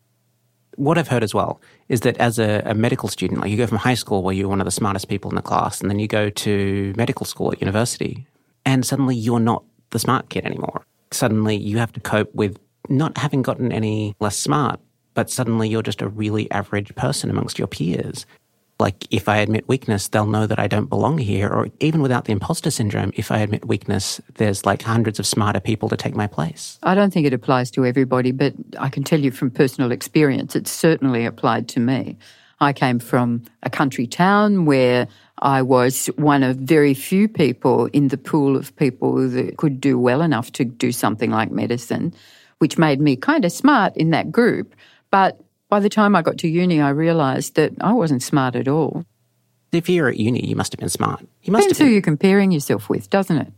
What 0.76 0.98
I've 0.98 1.08
heard 1.08 1.22
as 1.22 1.34
well 1.34 1.60
is 1.88 2.00
that 2.00 2.16
as 2.18 2.38
a, 2.38 2.62
a, 2.64 2.74
medical 2.74 3.08
student, 3.08 3.40
like 3.40 3.50
you 3.50 3.56
go 3.56 3.66
from 3.66 3.78
high 3.78 3.94
school 3.94 4.22
where 4.22 4.34
you're 4.34 4.48
one 4.48 4.60
of 4.60 4.64
the 4.64 4.70
smartest 4.70 5.08
people 5.08 5.30
in 5.30 5.36
the 5.36 5.42
class, 5.42 5.80
and 5.80 5.90
then 5.90 5.98
you 5.98 6.08
go 6.08 6.30
to 6.30 6.92
medical 6.96 7.26
school 7.26 7.52
at 7.52 7.60
university, 7.60 8.26
and 8.66 8.84
suddenly 8.84 9.14
you're 9.14 9.40
not 9.40 9.64
the 9.90 9.98
smart 9.98 10.28
kid 10.30 10.44
anymore. 10.44 10.84
Suddenly 11.12 11.56
you 11.56 11.78
have 11.78 11.92
to 11.92 12.00
cope 12.00 12.34
with 12.34 12.58
not 12.88 13.16
having 13.18 13.42
gotten 13.42 13.72
any 13.72 14.14
less 14.20 14.36
smart, 14.36 14.80
but 15.14 15.30
suddenly 15.30 15.68
you're 15.68 15.82
just 15.82 16.02
a 16.02 16.08
really 16.08 16.50
average 16.50 16.94
person 16.96 17.30
amongst 17.30 17.58
your 17.58 17.68
peers. 17.68 18.26
Like, 18.80 19.06
if 19.12 19.28
I 19.28 19.36
admit 19.36 19.68
weakness, 19.68 20.08
they'll 20.08 20.26
know 20.26 20.46
that 20.46 20.58
I 20.58 20.66
don't 20.66 20.88
belong 20.88 21.18
here. 21.18 21.48
Or 21.48 21.68
even 21.78 22.02
without 22.02 22.24
the 22.24 22.32
imposter 22.32 22.70
syndrome, 22.70 23.12
if 23.14 23.30
I 23.30 23.38
admit 23.38 23.68
weakness, 23.68 24.20
there's 24.34 24.66
like 24.66 24.82
hundreds 24.82 25.20
of 25.20 25.26
smarter 25.26 25.60
people 25.60 25.88
to 25.88 25.96
take 25.96 26.16
my 26.16 26.26
place. 26.26 26.78
I 26.82 26.94
don't 26.94 27.12
think 27.12 27.26
it 27.26 27.32
applies 27.32 27.70
to 27.72 27.86
everybody, 27.86 28.32
but 28.32 28.54
I 28.78 28.88
can 28.88 29.04
tell 29.04 29.20
you 29.20 29.30
from 29.30 29.50
personal 29.50 29.92
experience, 29.92 30.56
it 30.56 30.66
certainly 30.66 31.24
applied 31.24 31.68
to 31.68 31.80
me. 31.80 32.16
I 32.60 32.72
came 32.72 32.98
from 32.98 33.42
a 33.62 33.70
country 33.70 34.06
town 34.06 34.64
where 34.64 35.06
I 35.38 35.62
was 35.62 36.06
one 36.16 36.42
of 36.42 36.56
very 36.56 36.94
few 36.94 37.28
people 37.28 37.86
in 37.86 38.08
the 38.08 38.16
pool 38.16 38.56
of 38.56 38.74
people 38.76 39.28
that 39.28 39.56
could 39.56 39.80
do 39.80 39.98
well 39.98 40.22
enough 40.22 40.52
to 40.52 40.64
do 40.64 40.90
something 40.92 41.30
like 41.30 41.50
medicine, 41.50 42.14
which 42.58 42.78
made 42.78 43.00
me 43.00 43.16
kind 43.16 43.44
of 43.44 43.52
smart 43.52 43.96
in 43.96 44.10
that 44.10 44.32
group. 44.32 44.74
But 45.10 45.40
by 45.68 45.80
the 45.80 45.88
time 45.88 46.14
I 46.14 46.22
got 46.22 46.38
to 46.38 46.48
uni, 46.48 46.80
I 46.80 46.90
realised 46.90 47.54
that 47.56 47.72
I 47.80 47.92
wasn't 47.92 48.22
smart 48.22 48.56
at 48.56 48.68
all. 48.68 49.04
If 49.72 49.88
you're 49.88 50.08
at 50.08 50.16
uni, 50.16 50.46
you 50.46 50.54
must 50.54 50.72
have 50.72 50.78
been 50.78 50.88
smart. 50.88 51.20
You 51.42 51.52
must 51.52 51.64
Depends 51.64 51.78
have 51.78 51.84
been... 51.84 51.86
who 51.88 51.92
you're 51.94 52.02
comparing 52.02 52.52
yourself 52.52 52.88
with, 52.88 53.10
doesn't 53.10 53.38
it? 53.38 53.52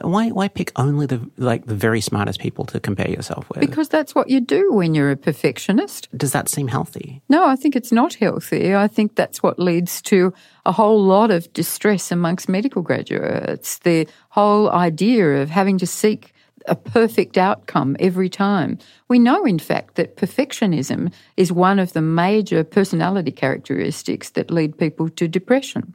Why 0.00 0.30
why 0.30 0.48
pick 0.48 0.72
only 0.76 1.06
the 1.06 1.30
like 1.36 1.66
the 1.66 1.74
very 1.74 2.00
smartest 2.00 2.40
people 2.40 2.64
to 2.66 2.80
compare 2.80 3.08
yourself 3.08 3.48
with? 3.48 3.60
Because 3.60 3.88
that's 3.88 4.14
what 4.14 4.28
you 4.28 4.40
do 4.40 4.72
when 4.72 4.94
you're 4.94 5.10
a 5.10 5.16
perfectionist. 5.16 6.08
Does 6.16 6.32
that 6.32 6.48
seem 6.48 6.68
healthy? 6.68 7.22
No, 7.28 7.46
I 7.46 7.56
think 7.56 7.76
it's 7.76 7.92
not 7.92 8.14
healthy. 8.14 8.74
I 8.74 8.88
think 8.88 9.14
that's 9.14 9.42
what 9.42 9.58
leads 9.58 10.02
to 10.02 10.34
a 10.66 10.72
whole 10.72 11.02
lot 11.02 11.30
of 11.30 11.52
distress 11.52 12.10
amongst 12.10 12.48
medical 12.48 12.82
graduates. 12.82 13.78
The 13.78 14.08
whole 14.30 14.70
idea 14.70 15.42
of 15.42 15.50
having 15.50 15.78
to 15.78 15.86
seek 15.86 16.31
a 16.66 16.76
perfect 16.76 17.36
outcome 17.36 17.96
every 17.98 18.28
time. 18.28 18.78
We 19.08 19.18
know, 19.18 19.44
in 19.44 19.58
fact, 19.58 19.96
that 19.96 20.16
perfectionism 20.16 21.12
is 21.36 21.52
one 21.52 21.78
of 21.78 21.92
the 21.92 22.02
major 22.02 22.64
personality 22.64 23.32
characteristics 23.32 24.30
that 24.30 24.50
lead 24.50 24.78
people 24.78 25.08
to 25.10 25.28
depression. 25.28 25.94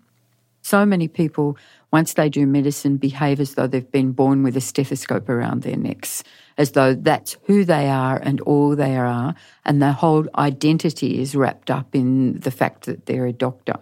So 0.61 0.85
many 0.85 1.07
people, 1.07 1.57
once 1.91 2.13
they 2.13 2.27
do 2.27 2.45
medicine, 2.45 2.97
behave 2.97 3.39
as 3.39 3.53
though 3.53 3.67
they've 3.67 3.91
been 3.91 4.11
born 4.11 4.43
with 4.43 4.57
a 4.57 4.61
stethoscope 4.61 5.29
around 5.29 5.61
their 5.61 5.77
necks, 5.77 6.23
as 6.57 6.71
though 6.71 6.93
that's 6.93 7.37
who 7.43 7.63
they 7.63 7.87
are 7.89 8.17
and 8.17 8.41
all 8.41 8.75
they 8.75 8.97
are, 8.97 9.33
and 9.63 9.81
their 9.81 9.93
whole 9.93 10.27
identity 10.35 11.21
is 11.21 11.35
wrapped 11.35 11.71
up 11.71 11.95
in 11.95 12.39
the 12.41 12.51
fact 12.51 12.85
that 12.85 13.05
they're 13.05 13.27
a 13.27 13.31
doctor. 13.31 13.75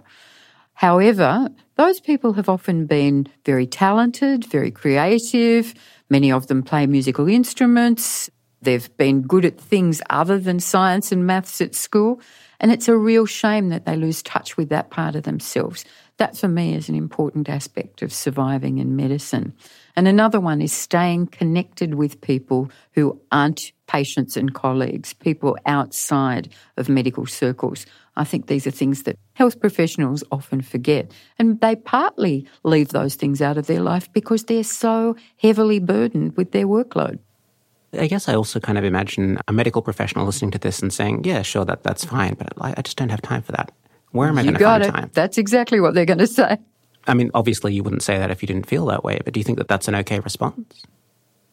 However, 0.76 1.50
those 1.76 2.00
people 2.00 2.34
have 2.34 2.50
often 2.50 2.86
been 2.86 3.28
very 3.44 3.66
talented, 3.66 4.46
very 4.46 4.72
creative, 4.72 5.74
Many 6.10 6.32
of 6.32 6.48
them 6.48 6.64
play 6.64 6.86
musical 6.86 7.28
instruments. 7.28 8.30
They've 8.62 8.96
been 8.98 9.24
good 9.24 9.46
at 9.46 9.60
things 9.60 10.02
other 10.10 10.40
than 10.40 10.60
science 10.60 11.12
and 11.12 11.26
maths 11.26 11.62
at 11.62 11.76
school. 11.76 12.22
And 12.60 12.72
it's 12.72 12.88
a 12.88 12.98
real 12.98 13.26
shame 13.26 13.70
that 13.70 13.86
they 13.86 13.96
lose 13.96 14.24
touch 14.24 14.56
with 14.56 14.70
that 14.70 14.90
part 14.90 15.16
of 15.16 15.24
themselves. 15.24 15.84
That 16.18 16.38
for 16.38 16.48
me 16.48 16.74
is 16.74 16.88
an 16.88 16.96
important 16.96 17.50
aspect 17.50 18.02
of 18.02 18.14
surviving 18.14 18.78
in 18.78 18.96
medicine. 18.96 19.54
And 19.96 20.08
another 20.08 20.40
one 20.40 20.62
is 20.62 20.74
staying 20.74 21.28
connected 21.28 21.96
with 21.96 22.20
people 22.22 22.70
who 22.94 23.20
aren't 23.32 23.72
patients 23.88 24.36
and 24.36 24.54
colleagues, 24.54 25.14
people 25.14 25.58
outside 25.66 26.50
of 26.78 26.90
medical 26.90 27.26
circles. 27.26 27.86
I 28.18 28.24
think 28.24 28.48
these 28.48 28.68
are 28.68 28.72
things 28.72 29.04
that 29.04 29.18
health 29.34 29.60
professionals 29.60 30.24
often 30.32 30.62
forget. 30.62 31.12
And 31.40 31.60
they 31.62 31.76
partly 31.76 32.46
leave 32.64 32.90
those 32.90 33.16
things 33.16 33.42
out 33.42 33.58
of 33.58 33.68
their 33.68 33.82
life 33.82 34.12
because 34.12 34.46
they're 34.46 34.64
so 34.64 35.16
heavily 35.38 35.80
burdened 35.80 36.36
with 36.36 36.52
their 36.52 36.68
workload. 36.68 37.20
I 37.94 38.08
guess 38.08 38.28
I 38.28 38.36
also 38.36 38.60
kind 38.60 38.78
of 38.78 38.84
imagine 38.84 39.38
a 39.48 39.54
medical 39.54 39.82
professional 39.82 40.26
listening 40.26 40.52
to 40.52 40.60
this 40.60 40.82
and 40.82 40.92
saying, 40.92 41.24
yeah, 41.24 41.42
sure, 41.42 41.64
that, 41.66 41.84
that's 41.84 42.04
fine, 42.04 42.34
but 42.34 42.52
I, 42.60 42.82
just 42.82 42.98
don't 42.98 43.10
have 43.10 43.22
time 43.22 43.42
for 43.42 43.54
that. 43.54 43.72
Where 44.12 44.28
am 44.28 44.38
I 44.38 44.44
going 44.44 44.56
to 44.56 44.60
find 44.60 44.84
it. 44.84 44.92
time? 44.92 45.12
That's 45.14 45.38
exactly 45.38 45.80
what 45.80 45.94
they're 45.94 46.06
going 46.06 46.20
to 46.20 46.28
say. 46.28 46.58
I 47.08 47.14
mean, 47.14 47.32
obviously, 47.34 47.74
you 47.74 47.84
wouldn't 47.84 48.04
say 48.04 48.18
that 48.18 48.32
if 48.32 48.42
you 48.42 48.48
didn't 48.48 48.68
feel 48.68 48.86
that 48.88 49.04
way, 49.04 49.20
but 49.24 49.34
do 49.34 49.40
you 49.40 49.44
think 49.44 49.58
that 49.58 49.68
that's 49.68 49.88
an 49.88 49.96
okay 49.96 50.20
response? 50.20 50.84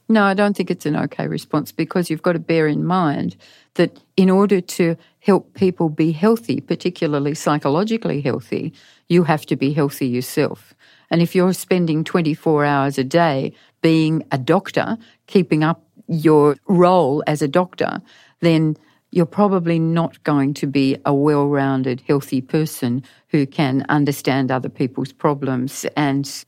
No, 0.09 0.25
I 0.25 0.35
don't 0.35 0.57
think 0.57 0.71
it's 0.71 0.87
an 0.87 0.97
okay 0.97 1.27
response 1.27 1.73
because 1.73 2.11
you've 2.11 2.23
got 2.23 2.33
to 2.33 2.39
bear 2.39 2.67
in 2.67 2.85
mind 2.85 3.37
that 3.75 3.99
in 4.17 4.29
order 4.29 4.61
to 4.61 4.97
help 5.21 5.55
people 5.55 5.89
be 5.89 6.13
healthy, 6.13 6.61
particularly 6.61 7.35
psychologically 7.35 8.21
healthy, 8.21 8.73
you 9.09 9.25
have 9.25 9.47
to 9.47 9.57
be 9.57 9.73
healthy 9.73 10.07
yourself. 10.07 10.75
And 11.11 11.23
if 11.23 11.35
you're 11.35 11.53
spending 11.53 12.05
24 12.05 12.65
hours 12.65 12.99
a 12.99 13.05
day 13.05 13.55
being 13.81 14.25
a 14.33 14.39
doctor, 14.39 14.99
keeping 15.27 15.63
up 15.63 15.83
your 16.09 16.57
role 16.67 17.23
as 17.27 17.41
a 17.41 17.49
doctor, 17.49 18.01
then 18.41 18.77
you're 19.13 19.27
probably 19.27 19.79
not 19.79 20.21
going 20.25 20.55
to 20.55 20.67
be 20.67 20.97
a 21.05 21.15
well 21.15 21.47
rounded, 21.47 22.03
healthy 22.09 22.41
person 22.41 23.05
who 23.29 23.47
can 23.47 23.85
understand 23.89 24.51
other 24.51 24.71
people's 24.71 25.13
problems 25.13 25.85
and 25.97 26.45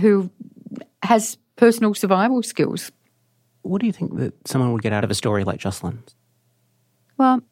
who 0.00 0.30
has 1.02 1.36
personal 1.56 1.94
survival 1.94 2.42
skills. 2.42 2.90
What 3.62 3.80
do 3.80 3.86
you 3.86 3.92
think 3.92 4.16
that 4.16 4.48
someone 4.48 4.72
would 4.72 4.82
get 4.82 4.92
out 4.92 5.04
of 5.04 5.10
a 5.10 5.14
story 5.14 5.44
like 5.44 5.60
Jocelyn's? 5.60 6.14
Well, 7.18 7.42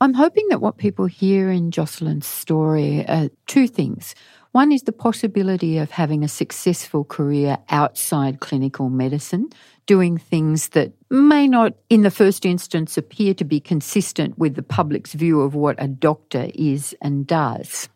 I'm 0.00 0.14
hoping 0.14 0.48
that 0.48 0.60
what 0.60 0.76
people 0.78 1.06
hear 1.06 1.50
in 1.50 1.70
Jocelyn's 1.70 2.26
story 2.26 3.06
are 3.06 3.28
two 3.46 3.68
things. 3.68 4.14
One 4.52 4.72
is 4.72 4.82
the 4.82 4.92
possibility 4.92 5.78
of 5.78 5.92
having 5.92 6.24
a 6.24 6.28
successful 6.28 7.04
career 7.04 7.58
outside 7.68 8.40
clinical 8.40 8.90
medicine, 8.90 9.50
doing 9.86 10.18
things 10.18 10.70
that 10.70 10.92
may 11.08 11.46
not, 11.46 11.74
in 11.88 12.02
the 12.02 12.10
first 12.10 12.44
instance, 12.44 12.98
appear 12.98 13.32
to 13.34 13.44
be 13.44 13.60
consistent 13.60 14.36
with 14.38 14.56
the 14.56 14.64
public's 14.64 15.12
view 15.12 15.40
of 15.40 15.54
what 15.54 15.76
a 15.78 15.86
doctor 15.86 16.50
is 16.52 16.96
and 17.00 17.28
does. 17.28 17.88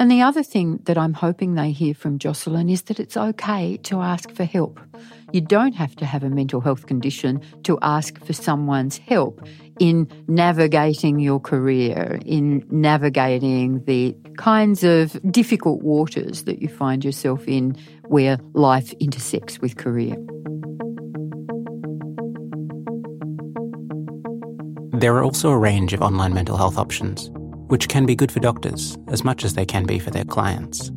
And 0.00 0.10
the 0.10 0.22
other 0.22 0.42
thing 0.42 0.80
that 0.84 0.98
I'm 0.98 1.12
hoping 1.12 1.54
they 1.54 1.70
hear 1.70 1.94
from 1.94 2.18
Jocelyn 2.18 2.68
is 2.68 2.82
that 2.82 2.98
it's 2.98 3.16
okay 3.16 3.76
to 3.84 4.00
ask 4.00 4.28
for 4.32 4.44
help. 4.44 4.80
You 5.32 5.40
don't 5.40 5.74
have 5.74 5.94
to 5.96 6.04
have 6.04 6.24
a 6.24 6.28
mental 6.28 6.60
health 6.60 6.86
condition 6.86 7.40
to 7.62 7.78
ask 7.80 8.18
for 8.24 8.32
someone's 8.32 8.98
help 8.98 9.46
in 9.78 10.08
navigating 10.26 11.20
your 11.20 11.38
career, 11.38 12.20
in 12.24 12.66
navigating 12.70 13.84
the 13.84 14.16
kinds 14.36 14.82
of 14.82 15.16
difficult 15.30 15.82
waters 15.82 16.42
that 16.44 16.60
you 16.60 16.68
find 16.68 17.04
yourself 17.04 17.46
in 17.46 17.76
where 18.06 18.38
life 18.52 18.92
intersects 18.94 19.60
with 19.60 19.76
career. 19.76 20.16
There 24.92 25.14
are 25.16 25.22
also 25.22 25.50
a 25.50 25.58
range 25.58 25.92
of 25.92 26.02
online 26.02 26.34
mental 26.34 26.56
health 26.56 26.78
options 26.78 27.30
which 27.74 27.88
can 27.88 28.06
be 28.06 28.14
good 28.14 28.30
for 28.30 28.38
doctors 28.38 28.96
as 29.08 29.24
much 29.24 29.44
as 29.44 29.54
they 29.54 29.66
can 29.66 29.84
be 29.84 29.98
for 29.98 30.12
their 30.12 30.24
clients. 30.24 30.92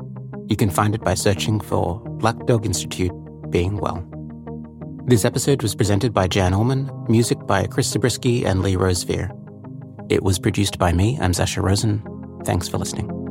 You 0.50 0.56
can 0.56 0.70
find 0.70 0.96
it 0.96 1.04
by 1.04 1.14
searching 1.14 1.60
for 1.60 2.00
Black 2.18 2.46
Dog 2.46 2.66
Institute 2.66 3.12
Being 3.50 3.78
Well. 3.78 4.04
This 5.06 5.26
episode 5.26 5.62
was 5.62 5.76
presented 5.76 6.14
by 6.14 6.28
Jan 6.28 6.54
Orman, 6.54 6.90
music 7.08 7.46
by 7.46 7.68
Chris 7.68 7.90
Zabriskie 7.90 8.46
and 8.46 8.62
Lee 8.62 8.76
Rosevere. 8.76 9.32
It 10.10 10.24
was 10.24 10.40
produced 10.40 10.80
by 10.80 10.92
me, 10.92 11.18
I'm 11.22 11.34
Sasha 11.34 11.62
Rosen. 11.62 12.02
Thanks 12.46 12.68
for 12.68 12.78
listening. 12.78 13.23